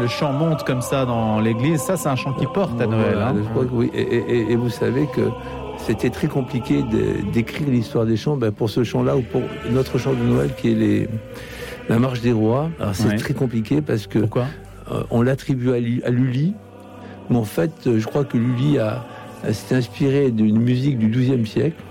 Le 0.08 0.12
chant 0.12 0.32
monte 0.32 0.64
comme 0.64 0.82
ça 0.82 1.06
dans 1.06 1.40
l'église, 1.42 1.82
ça 1.82 1.98
c'est 1.98 2.08
un 2.08 2.16
chant 2.16 2.32
qui 2.34 2.46
porte 2.54 2.80
à 2.80 2.88
Noël. 2.88 3.12
Voilà, 3.14 3.28
hein. 3.30 3.36
je 3.44 3.50
crois 3.50 3.66
que 3.66 3.74
oui. 3.74 3.92
Et, 3.94 4.02
et- 4.02 4.52
et 4.54 4.56
vous 4.56 4.70
savez 4.70 5.06
que 5.14 5.22
c'était 5.80 6.10
très 6.10 6.28
compliqué 6.28 6.82
d'écrire 7.34 7.68
l'histoire 7.70 8.06
des 8.06 8.16
chants 8.16 8.38
ben, 8.38 8.52
pour 8.52 8.70
ce 8.70 8.84
chant-là 8.86 9.18
ou 9.18 9.22
pour 9.22 9.42
notre 9.70 9.98
chant 9.98 10.14
de 10.14 10.24
Noël 10.24 10.50
qui 10.58 10.72
est 10.72 10.76
les, 10.76 11.08
la 11.90 12.00
marche 12.00 12.22
des 12.22 12.32
rois. 12.32 12.70
Alors 12.80 12.96
c'est 12.96 13.10
Ouais. 13.10 13.16
très 13.18 13.34
compliqué 13.34 13.82
parce 13.82 14.08
que 14.08 14.20
Pourquoi? 14.20 14.46
euh, 14.92 15.04
on 15.12 15.22
l'attribue 15.22 15.72
à, 15.72 15.80
Lu- 15.80 16.02
à 16.06 16.10
Lully, 16.10 16.54
mais 17.30 17.36
en 17.38 17.44
fait, 17.44 17.72
euh, 17.88 18.00
je 18.00 18.08
crois 18.08 18.24
que 18.24 18.38
Lully 18.38 18.80
a, 18.80 19.04
a- 19.46 19.52
s'est 19.54 19.76
inspiré 19.76 20.32
d'une 20.32 20.58
musique 20.60 20.98
du 20.98 21.08
XIIe 21.10 21.46
siècle. 21.46 21.84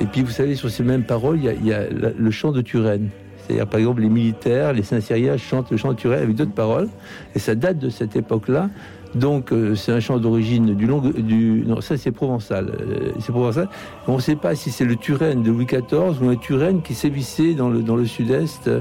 Et 0.00 0.06
puis, 0.06 0.22
vous 0.22 0.30
savez, 0.30 0.54
sur 0.56 0.70
ces 0.70 0.82
mêmes 0.82 1.04
paroles, 1.04 1.38
il 1.38 1.44
y 1.44 1.48
a, 1.48 1.52
il 1.52 1.66
y 1.66 1.72
a 1.72 1.80
la- 1.88 2.10
le 2.16 2.30
chant 2.32 2.50
de 2.52 2.60
Turenne. 2.62 3.08
C'est-à-dire, 3.48 3.66
par 3.66 3.80
exemple, 3.80 4.02
les 4.02 4.10
militaires, 4.10 4.74
les 4.74 4.82
Saint-Cyriens 4.82 5.38
chantent 5.38 5.70
le 5.70 5.78
chant 5.78 5.92
de 5.92 5.96
Turenne 5.96 6.22
avec 6.22 6.36
d'autres 6.36 6.52
paroles. 6.52 6.88
Et 7.34 7.38
ça 7.38 7.54
date 7.54 7.78
de 7.78 7.88
cette 7.88 8.14
époque-là. 8.14 8.68
Donc, 9.14 9.52
euh, 9.52 9.74
c'est 9.74 9.90
un 9.90 10.00
chant 10.00 10.18
d'origine 10.18 10.74
du 10.74 10.86
long, 10.86 11.00
du, 11.00 11.64
non, 11.66 11.80
ça 11.80 11.96
c'est 11.96 12.10
provençal. 12.10 12.66
Euh, 12.68 13.12
c'est 13.20 13.32
provençal. 13.32 13.70
On 14.06 14.16
ne 14.16 14.20
sait 14.20 14.36
pas 14.36 14.54
si 14.54 14.70
c'est 14.70 14.84
le 14.84 14.96
Turenne 14.96 15.42
de 15.42 15.50
Louis 15.50 15.64
XIV 15.64 16.22
ou 16.22 16.28
un 16.28 16.36
Turenne 16.36 16.82
qui 16.82 16.92
sévissait 16.92 17.54
dans 17.54 17.70
le, 17.70 17.80
dans 17.80 17.96
le 17.96 18.04
sud-est 18.04 18.68
euh, 18.68 18.80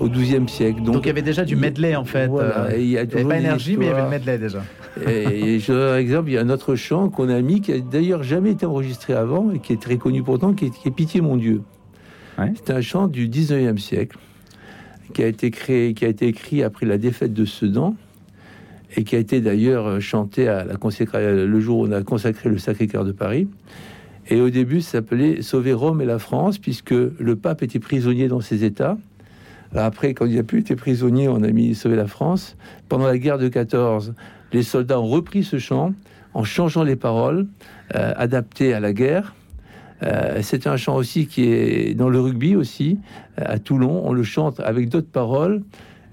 au 0.00 0.08
XIIe 0.08 0.48
siècle. 0.48 0.80
Donc, 0.80 1.02
il 1.02 1.08
y 1.08 1.10
avait 1.10 1.20
déjà 1.20 1.44
du 1.44 1.56
medley 1.56 1.94
en 1.94 2.06
fait. 2.06 2.26
Voilà, 2.26 2.74
il 2.74 2.86
y 2.86 2.96
a 2.96 3.02
il 3.02 3.08
n'y 3.08 3.14
avait 3.14 3.24
pas 3.24 3.38
énergie, 3.38 3.76
mais 3.76 3.84
il 3.84 3.88
y 3.88 3.92
avait 3.92 4.02
le 4.02 4.08
medley 4.08 4.38
déjà. 4.38 4.62
Et, 5.06 5.56
et 5.56 5.60
je 5.60 5.72
donne 5.74 5.92
un 5.92 5.98
exemple, 5.98 6.30
il 6.30 6.34
y 6.34 6.38
a 6.38 6.40
un 6.40 6.48
autre 6.48 6.74
chant 6.74 7.10
qu'on 7.10 7.28
a 7.28 7.38
mis, 7.42 7.60
qui 7.60 7.72
a 7.72 7.78
d'ailleurs 7.78 8.22
jamais 8.22 8.52
été 8.52 8.64
enregistré 8.64 9.12
avant, 9.12 9.50
et 9.50 9.58
qui 9.58 9.74
est 9.74 9.80
très 9.80 9.98
connu 9.98 10.22
pourtant, 10.22 10.54
qui 10.54 10.66
est, 10.66 10.70
qui 10.70 10.88
est 10.88 10.90
Pitié 10.90 11.20
mon 11.20 11.36
Dieu. 11.36 11.60
C'est 12.36 12.70
un 12.70 12.80
chant 12.80 13.08
du 13.08 13.28
19e 13.28 13.78
siècle, 13.78 14.18
qui 15.14 15.22
a 15.22 15.26
été 15.26 15.50
créé, 15.50 15.94
qui 15.94 16.04
a 16.04 16.08
été 16.08 16.26
écrit 16.26 16.62
après 16.62 16.84
la 16.84 16.98
défaite 16.98 17.32
de 17.32 17.44
Sedan, 17.44 17.96
et 18.96 19.04
qui 19.04 19.16
a 19.16 19.18
été 19.18 19.40
d'ailleurs 19.40 20.00
chanté 20.00 20.48
à 20.48 20.64
la 20.64 20.74
le 20.76 21.60
jour 21.60 21.78
où 21.78 21.86
on 21.86 21.92
a 21.92 22.02
consacré 22.02 22.48
le 22.48 22.58
Sacré-Cœur 22.58 23.04
de 23.04 23.12
Paris. 23.12 23.48
Et 24.28 24.40
au 24.40 24.50
début, 24.50 24.80
s'appelait 24.80 25.42
Sauver 25.42 25.72
Rome 25.72 26.00
et 26.00 26.04
la 26.04 26.18
France, 26.18 26.58
puisque 26.58 26.90
le 26.90 27.36
pape 27.36 27.62
était 27.62 27.78
prisonnier 27.78 28.28
dans 28.28 28.40
ses 28.40 28.64
États. 28.64 28.98
Après, 29.74 30.14
quand 30.14 30.26
il 30.26 30.38
a 30.38 30.42
plus 30.42 30.60
été 30.60 30.76
prisonnier, 30.76 31.28
on 31.28 31.42
a 31.42 31.50
mis 31.50 31.74
Sauver 31.74 31.96
la 31.96 32.06
France. 32.06 32.56
Pendant 32.88 33.06
la 33.06 33.18
guerre 33.18 33.38
de 33.38 33.48
14, 33.48 34.14
les 34.52 34.62
soldats 34.62 35.00
ont 35.00 35.06
repris 35.06 35.42
ce 35.42 35.58
chant 35.58 35.92
en 36.34 36.44
changeant 36.44 36.82
les 36.82 36.96
paroles, 36.96 37.46
euh, 37.94 38.12
adaptées 38.16 38.74
à 38.74 38.80
la 38.80 38.92
guerre. 38.92 39.34
Euh, 40.02 40.38
c'est 40.42 40.66
un 40.66 40.76
chant 40.76 40.96
aussi 40.96 41.26
qui 41.26 41.44
est 41.44 41.94
dans 41.94 42.08
le 42.08 42.20
rugby 42.20 42.54
aussi, 42.56 42.98
euh, 43.40 43.44
à 43.46 43.58
Toulon. 43.58 44.02
On 44.04 44.12
le 44.12 44.22
chante 44.22 44.60
avec 44.60 44.88
d'autres 44.88 45.10
paroles. 45.10 45.62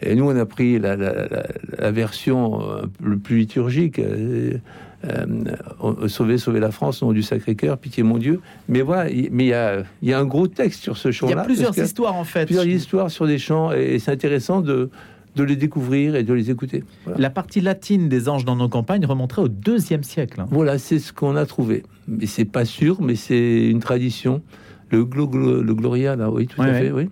Et 0.02 0.16
nous, 0.16 0.26
on 0.30 0.36
a 0.36 0.46
pris 0.46 0.80
la, 0.80 0.96
la- 0.96 1.28
la- 1.28 1.48
la 1.80 1.92
version 1.92 2.62
euh, 2.62 2.82
le 3.02 3.18
plus 3.18 3.38
liturgique. 3.38 4.00
euh, 4.00 4.58
euh, 5.06 6.08
sauver, 6.08 6.38
sauver 6.38 6.62
la 6.62 6.72
France 6.72 7.04
au 7.04 7.08
nom 7.08 7.12
du 7.12 7.24
Sacré-Cœur, 7.24 7.78
pitié 7.78 8.04
mon 8.04 8.18
Dieu. 8.18 8.40
Mais 8.70 8.82
voilà, 8.82 9.10
il- 9.10 9.28
mais 9.34 9.44
il 9.44 9.50
y 9.50 9.54
a, 9.54 9.84
il 10.02 10.08
y 10.10 10.14
a 10.14 10.20
un 10.20 10.24
gros 10.24 10.48
texte 10.48 10.82
sur 10.82 10.96
ce 10.96 11.10
Il 11.10 11.12
chant-là. 11.12 11.36
y 11.36 11.40
a 11.40 11.44
plusieurs 11.44 11.78
histoires 11.78 12.16
en 12.16 12.24
fait. 12.24 12.46
plusieurs 12.46 12.66
histoires 12.66 13.12
sur 13.12 13.28
des 13.28 13.38
chants 13.38 13.74
et 13.74 14.00
c'est 14.00 14.12
intéressant 14.12 14.62
de, 14.62 14.90
de 15.36 15.44
les 15.44 15.56
découvrir 15.56 16.16
et 16.16 16.24
de 16.24 16.34
les 16.34 16.52
écouter. 16.52 16.84
Voilà, 17.06 17.20
La 17.20 17.30
partie 17.30 17.60
latine 17.62 18.08
des 18.10 18.30
anges 18.30 18.46
dans 18.46 18.56
nos 18.56 18.70
campagnes 18.70 19.06
remonterait 19.06 19.42
au 19.42 19.48
deuxième 19.48 20.04
siècle. 20.04 20.42
hein. 20.42 20.48
Voilà, 20.52 20.78
c'est 20.78 21.00
ce 21.00 21.12
qu'on 21.14 21.36
a 21.36 21.46
trouvé. 21.46 21.84
Mais 22.08 22.26
c'est 22.28 22.46
pas 22.46 22.66
sûr, 22.66 23.02
mais 23.02 23.16
c'est 23.16 23.68
une 23.70 23.80
tradition. 23.80 24.42
Le, 24.92 25.04
glo- 25.06 25.28
glo- 25.30 25.62
le 25.62 25.74
Gloria, 25.74 26.16
là, 26.16 26.30
oui, 26.30 26.46
tout 26.48 26.62
Ouais, 26.62 26.70
à 26.70 26.74
fait, 26.74 26.92
oui. 26.92 27.10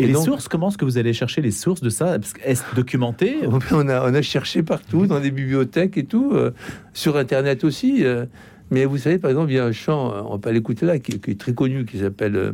Et, 0.00 0.06
les 0.06 0.12
donc- 0.12 0.24
sources, 0.26 0.46
comment 0.46 0.68
est-ce 0.68 0.78
que 0.78 0.84
vous 0.84 0.98
allez 0.98 1.12
chercher 1.12 1.40
les 1.42 1.50
sources 1.50 1.80
de 1.80 1.90
ça? 1.90 2.18
Est-ce 2.44 2.62
documenté? 2.76 3.38
On 3.72 3.88
a, 3.88 4.08
on 4.08 4.14
a 4.14 4.22
cherché 4.22 4.62
partout, 4.62 5.06
dans 5.08 5.18
des 5.18 5.32
bibliothèques 5.32 5.98
et 5.98 6.04
tout, 6.04 6.30
euh, 6.34 6.52
sur 6.92 7.16
Internet 7.16 7.64
aussi. 7.64 8.04
euh, 8.04 8.26
mais 8.70 8.84
vous 8.84 8.98
savez, 8.98 9.18
par 9.18 9.30
exemple, 9.30 9.50
il 9.50 9.56
y 9.56 9.58
a 9.58 9.64
un 9.64 9.72
chant, 9.72 10.12
on 10.28 10.32
va 10.34 10.38
pas 10.38 10.52
l'écouter 10.52 10.86
là, 10.86 11.00
qui, 11.00 11.18
qui 11.18 11.32
est 11.32 11.40
très 11.40 11.54
connu, 11.54 11.84
qui 11.86 11.98
s'appelle 11.98 12.52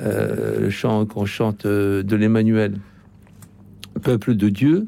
euh, 0.00 0.60
le 0.60 0.70
chant 0.70 1.06
qu'on 1.06 1.26
chante 1.26 1.66
de 1.66 2.16
l'Emmanuel, 2.16 2.74
Peuple 3.98 4.34
de 4.34 4.48
Dieu. 4.48 4.86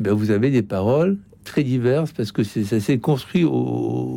Ben, 0.00 0.12
vous 0.12 0.30
avez 0.30 0.50
des 0.50 0.62
paroles 0.62 1.18
très 1.44 1.64
diverses 1.64 2.12
parce 2.12 2.32
que 2.32 2.42
ça 2.44 2.80
s'est 2.80 2.98
construit 2.98 3.44
au, 3.44 3.50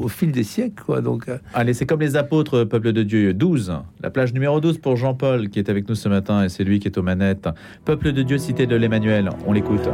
au 0.03 0.07
fil 0.07 0.31
des 0.31 0.43
siècles, 0.43 0.83
quoi. 0.85 1.01
Donc, 1.01 1.27
euh, 1.27 1.37
Allez, 1.53 1.73
c'est 1.73 1.85
comme 1.85 2.01
les 2.01 2.15
apôtres, 2.15 2.63
peuple 2.63 2.91
de 2.91 3.03
Dieu. 3.03 3.33
12, 3.33 3.73
la 4.01 4.09
plage 4.09 4.33
numéro 4.33 4.59
12 4.59 4.77
pour 4.77 4.95
Jean-Paul 4.95 5.49
qui 5.49 5.59
est 5.59 5.69
avec 5.69 5.89
nous 5.89 5.95
ce 5.95 6.09
matin 6.09 6.43
et 6.43 6.49
c'est 6.49 6.63
lui 6.63 6.79
qui 6.79 6.87
est 6.87 6.97
aux 6.97 7.03
manettes. 7.03 7.49
Peuple 7.83 8.13
de 8.13 8.21
Dieu, 8.21 8.37
cité 8.37 8.67
de 8.67 8.75
l'Emmanuel. 8.75 9.29
On 9.47 9.53
l'écoute. 9.53 9.89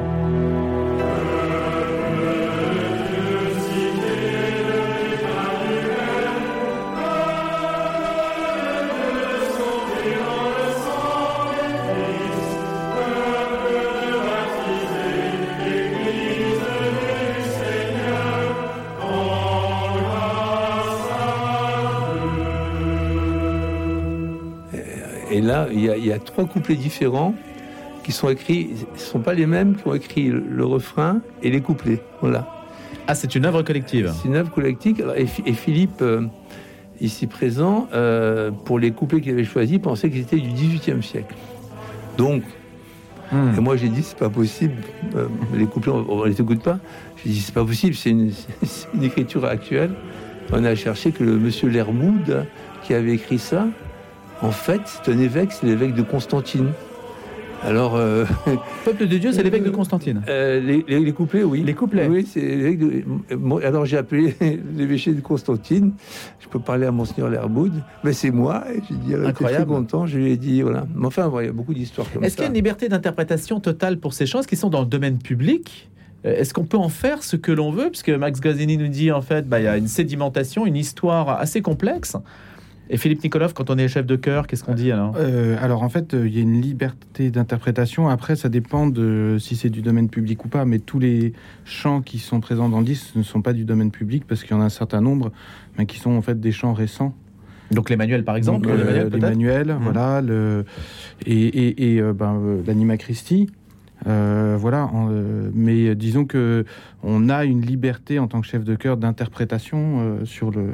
Y, 26.11 26.13
a, 26.13 26.17
il 26.17 26.19
y 26.19 26.21
a 26.21 26.23
trois 26.23 26.45
couplets 26.45 26.75
différents 26.75 27.33
qui 28.03 28.11
sont 28.11 28.29
écrits. 28.29 28.69
Ce 28.95 29.03
ne 29.03 29.09
sont 29.11 29.19
pas 29.19 29.33
les 29.33 29.45
mêmes 29.45 29.75
qui 29.75 29.87
ont 29.87 29.93
écrit 29.93 30.27
le, 30.29 30.43
le 30.47 30.65
refrain 30.65 31.21
et 31.43 31.49
les 31.49 31.61
couplets. 31.61 32.01
Voilà. 32.21 32.47
Ah, 33.07 33.15
c'est 33.15 33.35
une 33.35 33.45
œuvre 33.45 33.61
collective. 33.63 34.13
C'est 34.21 34.27
une 34.27 34.35
œuvre 34.35 34.51
collective. 34.51 35.01
Alors, 35.01 35.15
et, 35.15 35.25
Philippe, 35.53 36.01
euh, 36.01 36.21
ici 36.99 37.27
présent, 37.27 37.87
euh, 37.93 38.51
pour 38.51 38.79
les 38.79 38.91
couplets 38.91 39.21
qu'il 39.21 39.31
avait 39.31 39.43
choisis, 39.43 39.79
pensait 39.79 40.09
qu'ils 40.09 40.21
étaient 40.21 40.37
du 40.37 40.49
XVIIIe 40.49 41.03
siècle. 41.03 41.35
Donc, 42.17 42.43
Hmm. 43.31 43.57
et 43.57 43.61
moi 43.61 43.77
j'ai 43.77 43.87
dit, 43.87 44.03
c'est 44.03 44.17
pas 44.17 44.29
possible, 44.29 44.73
euh, 45.15 45.27
les 45.55 45.65
couplets, 45.65 45.93
on, 45.93 46.05
on 46.09 46.25
les 46.25 46.41
écoute 46.41 46.61
pas. 46.61 46.79
J'ai 47.23 47.29
dit, 47.31 47.39
c'est 47.39 47.53
pas 47.53 47.63
possible, 47.63 47.95
c'est 47.95 48.09
une, 48.09 48.33
une 48.93 49.03
écriture 49.03 49.45
actuelle. 49.45 49.91
On 50.51 50.65
a 50.65 50.75
cherché 50.75 51.11
que 51.13 51.23
le 51.23 51.37
monsieur 51.37 51.69
Lermoud, 51.69 52.45
qui 52.83 52.93
avait 52.93 53.13
écrit 53.13 53.39
ça, 53.39 53.67
en 54.41 54.51
fait, 54.51 54.81
c'est 54.85 55.11
un 55.11 55.19
évêque, 55.19 55.51
c'est 55.51 55.65
l'évêque 55.67 55.93
de 55.95 56.01
Constantine. 56.01 56.69
Alors, 57.63 57.95
euh, 57.95 58.25
Peuple 58.85 59.05
de 59.05 59.17
Dieu, 59.17 59.31
c'est 59.31 59.43
l'évêque 59.43 59.63
de 59.63 59.69
Constantine. 59.69 60.23
euh, 60.27 60.59
les, 60.59 60.83
les- 60.87 60.99
les 60.99 61.11
couplets, 61.13 61.43
oui. 61.43 61.61
Les 61.63 61.75
couplets. 61.75 62.07
Oui, 62.07 62.25
c'est 62.27 62.39
l'évêque 62.41 62.79
de- 62.79 63.35
moi, 63.35 63.61
Alors 63.63 63.85
j'ai 63.85 63.97
appelé 63.97 64.35
l'évêché 64.75 65.13
de 65.13 65.21
Constantine. 65.21 65.91
Je 66.39 66.47
peux 66.47 66.57
parler 66.59 66.87
à 66.87 66.91
Monseigneur 66.91 67.29
Lerboud. 67.29 67.71
Mais 68.03 68.13
c'est 68.13 68.31
moi. 68.31 68.63
Et 68.73 68.81
j'ai 68.89 68.95
dit, 68.95 69.13
était 69.13 69.25
Incroyable. 69.27 69.65
très 69.65 69.75
content. 69.75 70.07
Je 70.07 70.17
lui 70.17 70.31
ai 70.31 70.37
dit, 70.37 70.63
voilà. 70.63 70.87
Mais 70.95 71.05
enfin, 71.05 71.27
voilà, 71.27 71.45
il 71.45 71.49
y 71.49 71.51
a 71.51 71.53
beaucoup 71.53 71.75
d'histoires 71.75 72.11
comme 72.11 72.23
Est-ce 72.23 72.33
qu'il 72.35 72.41
y 72.43 72.45
a 72.45 72.49
une 72.49 72.55
liberté 72.55 72.89
d'interprétation 72.89 73.59
totale 73.59 73.99
pour 73.99 74.13
ces 74.13 74.25
choses 74.25 74.47
qui 74.47 74.55
sont 74.55 74.69
dans 74.71 74.79
le 74.81 74.87
domaine 74.87 75.19
public? 75.19 75.87
Euh, 76.25 76.33
Est-ce 76.39 76.55
qu'on 76.55 76.65
peut 76.65 76.77
en 76.77 76.89
faire 76.89 77.21
ce 77.21 77.35
que 77.35 77.51
l'on 77.51 77.71
veut? 77.71 77.89
Puisque 77.91 78.09
Max 78.09 78.39
Gazzini 78.39 78.77
nous 78.77 78.87
dit 78.87 79.11
en 79.11 79.21
fait, 79.21 79.47
bah, 79.47 79.59
il 79.59 79.65
y 79.65 79.67
a 79.67 79.77
une 79.77 79.87
sédimentation, 79.87 80.65
une 80.65 80.77
histoire 80.77 81.39
assez 81.39 81.61
complexe. 81.61 82.17
Et 82.93 82.97
Philippe 82.97 83.23
Nikolov, 83.23 83.53
quand 83.53 83.69
on 83.69 83.77
est 83.77 83.87
chef 83.87 84.05
de 84.05 84.17
chœur, 84.17 84.47
qu'est-ce 84.47 84.65
qu'on 84.65 84.73
dit 84.73 84.91
alors? 84.91 85.15
Euh, 85.17 85.55
alors 85.61 85.81
en 85.81 85.87
fait, 85.87 86.13
euh, 86.13 86.27
il 86.27 86.35
y 86.35 86.39
a 86.39 86.41
une 86.41 86.59
liberté 86.61 87.31
d'interprétation. 87.31 88.09
Après, 88.09 88.35
ça 88.35 88.49
dépend 88.49 88.85
de 88.85 89.37
si 89.39 89.55
c'est 89.55 89.69
du 89.69 89.81
domaine 89.81 90.09
public 90.09 90.43
ou 90.43 90.49
pas. 90.49 90.65
Mais 90.65 90.79
tous 90.79 90.99
les 90.99 91.31
chants 91.63 92.01
qui 92.01 92.19
sont 92.19 92.41
présents 92.41 92.67
dans 92.67 92.79
le 92.79 92.85
disque 92.85 93.15
ne 93.15 93.23
sont 93.23 93.41
pas 93.41 93.53
du 93.53 93.63
domaine 93.63 93.91
public 93.91 94.25
parce 94.27 94.43
qu'il 94.43 94.51
y 94.51 94.59
en 94.59 94.61
a 94.61 94.65
un 94.65 94.69
certain 94.69 94.99
nombre, 94.99 95.31
mais 95.77 95.85
qui 95.85 95.99
sont 95.99 96.11
en 96.11 96.21
fait 96.21 96.41
des 96.41 96.51
chants 96.51 96.73
récents. 96.73 97.15
Donc 97.71 97.89
les 97.89 97.95
manuels 97.95 98.25
par 98.25 98.35
exemple 98.35 98.67
Donc, 98.67 98.77
les 98.77 98.81
euh, 98.81 98.85
manuels, 98.85 99.09
les 99.13 99.19
manuels, 99.21 99.67
Mhm. 99.75 99.83
voilà, 99.83 100.21
le 100.21 100.65
et, 101.25 101.45
et, 101.45 101.95
et, 101.95 102.01
ben, 102.01 102.61
l'Anima 102.67 102.97
Christi. 102.97 103.47
Euh, 104.07 104.57
voilà, 104.59 104.87
en, 104.87 105.09
euh, 105.11 105.49
mais 105.53 105.95
disons 105.95 106.25
que 106.25 106.65
on 107.03 107.29
a 107.29 107.45
une 107.45 107.61
liberté 107.61 108.17
en 108.19 108.27
tant 108.27 108.41
que 108.41 108.47
chef 108.47 108.63
de 108.63 108.75
chœur 108.75 108.97
d'interprétation 108.97 109.99
euh, 109.99 110.25
sur 110.25 110.51
le 110.51 110.71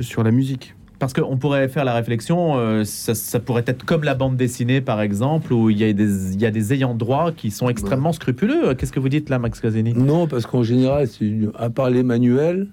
sur 0.00 0.22
la 0.22 0.30
musique. 0.30 0.75
Parce 0.98 1.12
qu'on 1.12 1.36
pourrait 1.36 1.68
faire 1.68 1.84
la 1.84 1.92
réflexion, 1.92 2.56
euh, 2.56 2.84
ça, 2.84 3.14
ça 3.14 3.38
pourrait 3.38 3.64
être 3.66 3.84
comme 3.84 4.02
la 4.02 4.14
bande 4.14 4.36
dessinée 4.36 4.80
par 4.80 5.02
exemple, 5.02 5.52
où 5.52 5.68
il 5.68 5.78
y 5.78 5.84
a 5.84 5.92
des, 5.92 6.32
il 6.34 6.40
y 6.40 6.46
a 6.46 6.50
des 6.50 6.72
ayants 6.72 6.94
droit 6.94 7.32
qui 7.32 7.50
sont 7.50 7.68
extrêmement 7.68 8.12
scrupuleux. 8.12 8.74
Qu'est-ce 8.74 8.92
que 8.92 9.00
vous 9.00 9.10
dites 9.10 9.28
là, 9.28 9.38
Max 9.38 9.60
Gazzini 9.60 9.92
Non, 9.92 10.26
parce 10.26 10.46
qu'en 10.46 10.62
général, 10.62 11.06
c'est 11.06 11.30
à 11.58 11.68
part 11.68 11.90
les 11.90 12.02
manuels 12.02 12.68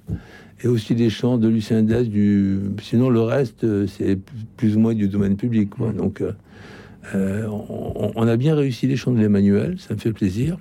et 0.63 0.67
aussi 0.69 0.95
des 0.95 1.09
chants 1.09 1.37
de 1.37 1.49
Lucien 1.49 1.83
Dès, 1.83 2.05
du... 2.05 2.59
sinon 2.81 3.09
le 3.09 3.19
reste, 3.21 3.65
euh, 3.65 3.87
c'est 3.87 4.17
plus 4.55 4.77
ou 4.77 4.79
moins 4.79 4.93
du 4.93 5.09
domaine 5.09 5.35
public. 5.35 5.71
Quoi. 5.71 5.91
Donc, 5.91 6.23
euh, 7.13 7.45
on, 7.49 8.11
on 8.15 8.27
a 8.27 8.37
bien 8.37 8.55
réussi 8.55 8.87
les 8.87 8.95
chants 8.95 9.11
de 9.11 9.19
l'Emmanuel, 9.19 9.75
ça 9.79 9.95
me 9.95 9.99
fait 9.99 10.13
plaisir. 10.13 10.57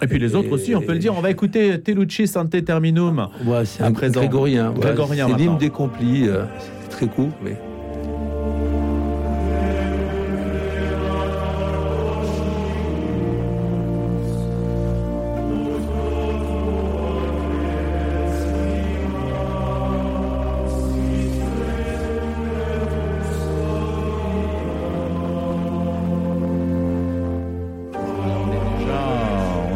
Et 0.00 0.06
puis 0.06 0.18
les 0.18 0.34
autres 0.34 0.52
aussi, 0.52 0.74
on 0.74 0.80
peut 0.80 0.92
le 0.92 1.00
dire. 1.00 1.14
On 1.16 1.20
va 1.20 1.30
écouter 1.30 1.78
Telucci 1.80 2.28
Sante 2.28 2.64
Terminum. 2.64 3.28
Ouais, 3.44 3.64
c'est 3.64 3.82
un 3.82 3.92
présent. 3.92 4.20
grégorien. 4.20 4.70
ouais. 4.70 4.80
Grégorien 4.80 5.26
c'est 5.26 5.32
maintenant. 5.32 5.36
l'hymne 5.36 5.58
des 5.58 5.70
complis. 5.70 6.28
Très 6.88 7.06
court, 7.06 7.30
mais. 7.40 7.56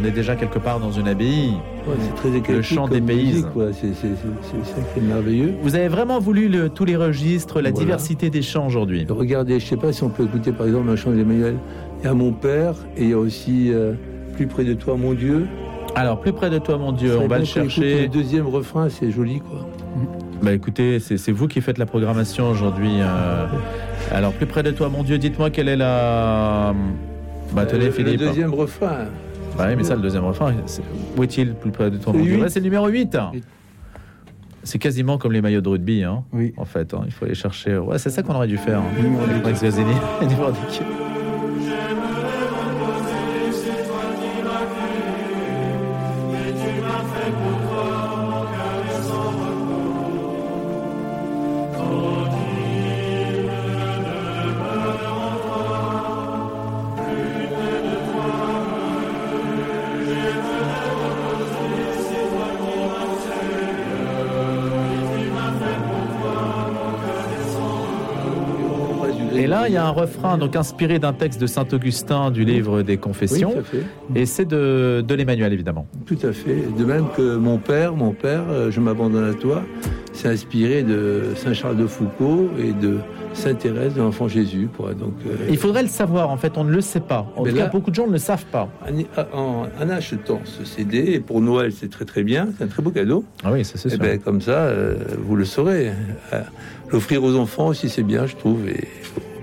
On 0.03 0.07
est 0.07 0.11
déjà 0.11 0.35
quelque 0.37 0.59
part 0.59 0.81
dans 0.81 0.91
une 0.93 1.07
abbaye. 1.09 1.53
Ouais, 1.87 1.95
c'est 2.01 2.15
très 2.15 2.37
éclectique 2.37 2.77
chant 2.77 2.89
des 2.89 3.01
pays. 3.01 3.45
C'est 3.81 3.95
ça 3.95 4.07
qui 4.93 4.99
est 5.01 5.03
merveilleux. 5.03 5.55
Vous 5.63 5.75
avez 5.75 5.89
vraiment 5.89 6.19
voulu 6.19 6.49
le- 6.49 6.69
tous 6.69 6.85
les 6.85 6.97
registres, 6.97 7.61
la 7.61 7.71
Voilà. 7.71 7.85
diversité 7.85 8.31
des 8.31 8.43
chants 8.43 8.67
aujourd'hui. 8.67 9.07
Regardez, 9.09 9.61
je 9.61 9.67
sais 9.67 9.77
pas 9.77 9.93
si 9.93 10.03
on 10.03 10.09
peut 10.09 10.25
écouter 10.25 10.53
par 10.53 10.67
exemple 10.67 10.89
un 10.91 10.97
chant 10.97 11.11
d'Emmanuel. 11.13 11.57
Il 12.01 12.07
y 12.07 12.09
a 12.09 12.15
Mon 12.15 12.33
Père 12.33 12.75
et 12.97 13.03
il 13.05 13.11
y 13.11 13.13
a 13.13 13.19
aussi 13.19 13.71
euh, 13.73 13.93
Plus 14.35 14.47
près 14.47 14.65
de 14.65 14.73
toi, 14.73 14.97
mon 14.97 15.13
Dieu. 15.13 15.47
Alors, 15.95 16.19
plus 16.19 16.33
près 16.33 16.49
de 16.49 16.59
toi, 16.59 16.79
mon 16.79 16.93
Dieu, 16.93 17.19
on 17.19 17.29
va 17.29 17.39
le 17.39 17.45
chercher. 17.45 18.03
Le 18.03 18.09
deuxième 18.09 18.47
refrain, 18.47 18.89
c'est 18.89 19.11
joli, 19.11 19.41
quoi. 19.41 19.69
Bah 20.43 20.53
écoutez, 20.55 20.99
c'est 21.01 21.31
vous 21.33 21.47
qui 21.49 21.61
faites 21.61 21.77
la 21.77 21.85
programmation 21.85 22.49
aujourd'hui. 22.49 22.93
euh. 23.01 23.45
Alors, 24.11 24.33
plus 24.33 24.47
près 24.47 24.63
de 24.63 24.71
toi, 24.71 24.89
mon 24.89 25.03
Dieu, 25.03 25.19
dites-moi 25.19 25.51
quelle 25.51 25.69
est 25.69 25.77
la. 25.77 26.75
Bah, 27.55 27.67
tenez, 27.67 27.83
Euh, 27.83 27.87
le, 27.89 27.93
Philippe. 27.93 28.21
le 28.21 28.27
deuxième 28.27 28.55
refrain. 28.55 29.05
Bah 29.57 29.67
oui, 29.69 29.75
mais 29.77 29.85
ça, 29.85 29.95
le 29.95 30.03
deuxième 30.03 30.25
refrain, 30.25 30.53
c'est- 30.67 30.83
où 31.17 31.23
est-il 31.23 31.55
plus 31.55 31.71
près 31.71 31.91
de 31.91 31.97
huit. 31.97 32.41
Ouais, 32.43 32.49
C'est 32.49 32.61
le 32.61 32.65
numéro 32.65 32.87
8. 32.89 33.17
Huit. 33.33 33.45
C'est 34.65 34.79
quasiment 34.79 35.19
comme 35.19 35.33
les 35.33 35.43
maillots 35.43 35.61
de 35.61 35.69
rugby, 35.69 36.05
hein, 36.05 36.23
Oui. 36.33 36.55
en 36.57 36.65
fait. 36.65 36.95
hein. 36.95 37.03
Il 37.07 37.13
faut 37.13 37.25
aller 37.25 37.35
chercher. 37.35 37.77
Ouais, 37.79 37.99
c'est 37.99 38.11
ça 38.11 38.23
qu'on 38.23 38.35
aurait 38.35 38.47
dû 38.47 38.57
faire. 38.59 38.79
hein. 38.79 39.41
Max 39.45 39.61
Gazzini, 39.63 39.93
refrain 69.93 70.39
donc 70.39 70.57
inspiré 70.57 70.99
d'un 70.99 71.13
texte 71.13 71.41
de 71.41 71.47
Saint 71.47 71.67
Augustin 71.73 72.31
du 72.31 72.45
livre 72.45 72.83
des 72.83 72.97
Confessions, 72.97 73.53
tout 73.53 73.59
à 73.59 73.63
fait. 73.63 73.83
et 74.15 74.27
c'est 74.27 74.45
de, 74.45 75.05
de 75.07 75.15
l'Emmanuel 75.15 75.53
évidemment. 75.53 75.87
Tout 76.07 76.19
à 76.23 76.33
fait. 76.33 76.65
De 76.79 76.85
même 76.85 77.07
que 77.17 77.37
mon 77.37 77.59
père, 77.59 77.95
mon 77.95 78.13
père, 78.13 78.43
euh, 78.51 78.71
je 78.71 78.81
m'abandonne 78.81 79.29
à 79.31 79.35
toi, 79.35 79.63
s'est 80.13 80.29
inspiré 80.29 80.83
de 80.83 81.23
Saint 81.37 81.55
Charles 81.55 81.77
de 81.77 81.87
Foucault 81.87 82.49
et 82.59 82.73
de 82.73 82.99
Sainte 83.35 83.61
Thérèse 83.61 83.95
de 83.95 84.01
l'Enfant 84.03 84.29
Jésus. 84.29 84.69
Quoi. 84.77 84.93
Donc, 84.93 85.15
euh, 85.27 85.37
Il 85.49 85.57
faudrait 85.57 85.83
le 85.83 85.89
savoir. 85.89 86.29
En 86.31 86.37
fait, 86.37 86.53
on 86.59 86.65
ne 86.65 86.71
le 86.71 86.83
sait 86.83 87.01
pas. 87.01 87.27
En 87.35 87.45
tout 87.45 87.51
cas, 87.55 87.63
là- 87.65 87.67
beaucoup 87.69 87.91
de 87.91 87.95
gens 87.95 88.07
ne 88.07 88.13
le 88.13 88.19
savent 88.19 88.45
pas. 88.47 88.69
en, 89.35 89.39
en- 89.39 89.67
en 89.81 89.89
achetant 89.89 90.41
ce 90.45 90.65
CD, 90.67 90.99
et 91.15 91.21
pour 91.21 91.41
Noël, 91.41 91.73
c'est 91.73 91.89
très 91.91 92.05
très 92.05 92.23
bien, 92.25 92.49
c'est 92.59 92.65
un 92.65 92.67
très 92.67 92.83
beau 92.83 92.91
cadeau. 92.91 93.25
Ah 93.43 93.51
oui, 93.53 93.65
ça 93.65 93.79
c'est 93.79 93.89
Et 93.89 93.93
sûr. 93.93 94.01
ben 94.01 94.19
comme 94.19 94.43
ça, 94.43 94.53
euh, 94.53 94.97
vous 95.19 95.35
le 95.37 95.45
saurez. 95.47 95.93
Euh, 96.35 96.41
L'offrir 96.91 97.25
aux 97.25 97.37
enfants 97.37 97.69
aussi, 97.69 97.89
c'est 97.89 98.03
bien, 98.03 98.27
je 98.27 98.37
trouve, 98.37 98.69
et 98.69 98.85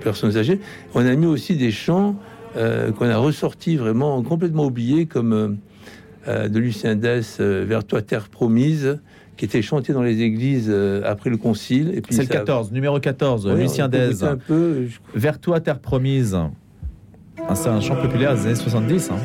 personnes 0.00 0.36
âgées. 0.36 0.60
On 0.94 1.04
a 1.06 1.14
mis 1.14 1.26
aussi 1.26 1.56
des 1.56 1.70
chants 1.70 2.16
euh, 2.56 2.90
qu'on 2.92 3.08
a 3.08 3.16
ressortis 3.16 3.76
vraiment 3.76 4.22
complètement 4.22 4.64
oubliés, 4.66 5.06
comme 5.06 5.32
euh, 5.32 5.48
euh, 6.28 6.48
de 6.48 6.58
Lucien 6.58 6.96
Dess, 6.96 7.38
euh, 7.40 7.64
Vers 7.66 7.84
toi, 7.84 8.02
terre 8.02 8.28
promise, 8.28 8.98
qui 9.36 9.44
était 9.44 9.62
chanté 9.62 9.92
dans 9.92 10.02
les 10.02 10.20
églises 10.20 10.70
après 11.04 11.30
le 11.30 11.36
concile. 11.38 11.92
Et 11.94 12.00
puis 12.02 12.14
C'est 12.14 12.22
le 12.22 12.28
ça- 12.28 12.34
14, 12.34 12.72
numéro 12.72 12.98
14, 13.00 13.46
Ouais, 13.46 13.54
Lucien 13.62 13.86
Un 13.86 14.36
peu, 14.36 14.86
je- 14.86 14.98
Vers 15.18 15.38
toi, 15.38 15.60
terre 15.60 15.78
promise. 15.78 16.36
Ah, 17.48 17.54
c'est 17.54 17.68
un 17.70 17.80
chant 17.80 17.96
populaire 17.96 18.34
des 18.34 18.46
années 18.46 18.54
70. 18.54 19.10
hein. 19.10 19.16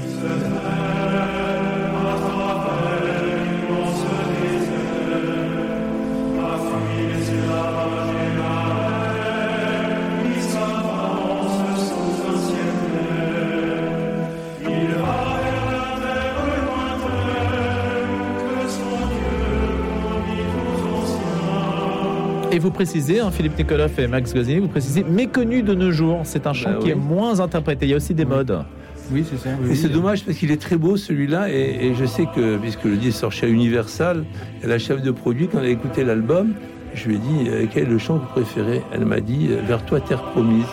Et 22.56 22.60
vous 22.60 22.72
précisez, 22.72 23.20
hein, 23.20 23.32
Philippe 23.32 23.58
Nicolas 23.58 23.88
et 23.98 24.08
Max 24.08 24.34
Gazzini, 24.34 24.60
vous 24.62 24.70
précisez 24.70 25.04
méconnu 25.04 25.62
de 25.62 25.74
nos 25.74 25.92
jours. 25.92 26.22
C'est 26.24 26.48
un 26.48 26.54
chant 26.54 26.70
Bah 26.72 26.78
qui 26.80 26.86
oui. 26.86 26.92
est 26.92 26.96
moins 26.96 27.42
interprété. 27.42 27.86
Il 27.86 27.90
y 27.90 27.94
a 27.94 27.98
aussi 27.98 28.14
des 28.14 28.24
modes. 28.24 28.64
Oui, 29.12 29.26
c'est 29.30 29.38
ça. 29.38 29.50
oui, 29.60 29.68
Et 29.68 29.70
oui. 29.72 29.76
c'est 29.76 29.90
dommage 29.90 30.24
parce 30.24 30.38
qu'il 30.38 30.52
est 30.52 30.62
très 30.62 30.78
beau 30.78 30.96
celui-là 30.96 31.50
et, 31.52 31.88
et 31.88 31.96
je 31.96 32.06
sais 32.06 32.26
que 32.34 32.56
puisque 32.58 32.86
le 32.86 32.96
disque 32.96 33.20
sort 33.20 33.32
chez 33.34 33.50
Universal, 33.50 34.24
la 34.64 34.80
chef 34.80 35.02
de 35.02 35.12
produit 35.12 35.50
quand 35.50 35.60
elle 35.60 35.66
a 35.66 35.70
écouté 35.70 36.06
l'album, 36.06 36.54
je 36.94 37.10
lui 37.10 37.16
ai 37.16 37.20
dit 37.20 37.50
euh, 37.50 37.66
quel 37.72 37.84
est 37.84 37.88
le 37.90 37.98
chant 37.98 38.16
que 38.20 38.22
vous 38.22 38.32
préférez? 38.42 38.82
Elle 38.94 39.04
m'a 39.06 39.20
dit 39.20 39.50
euh, 39.52 39.60
Vers 39.68 39.84
toi 39.86 40.00
terre 40.00 40.24
promise. 40.24 40.64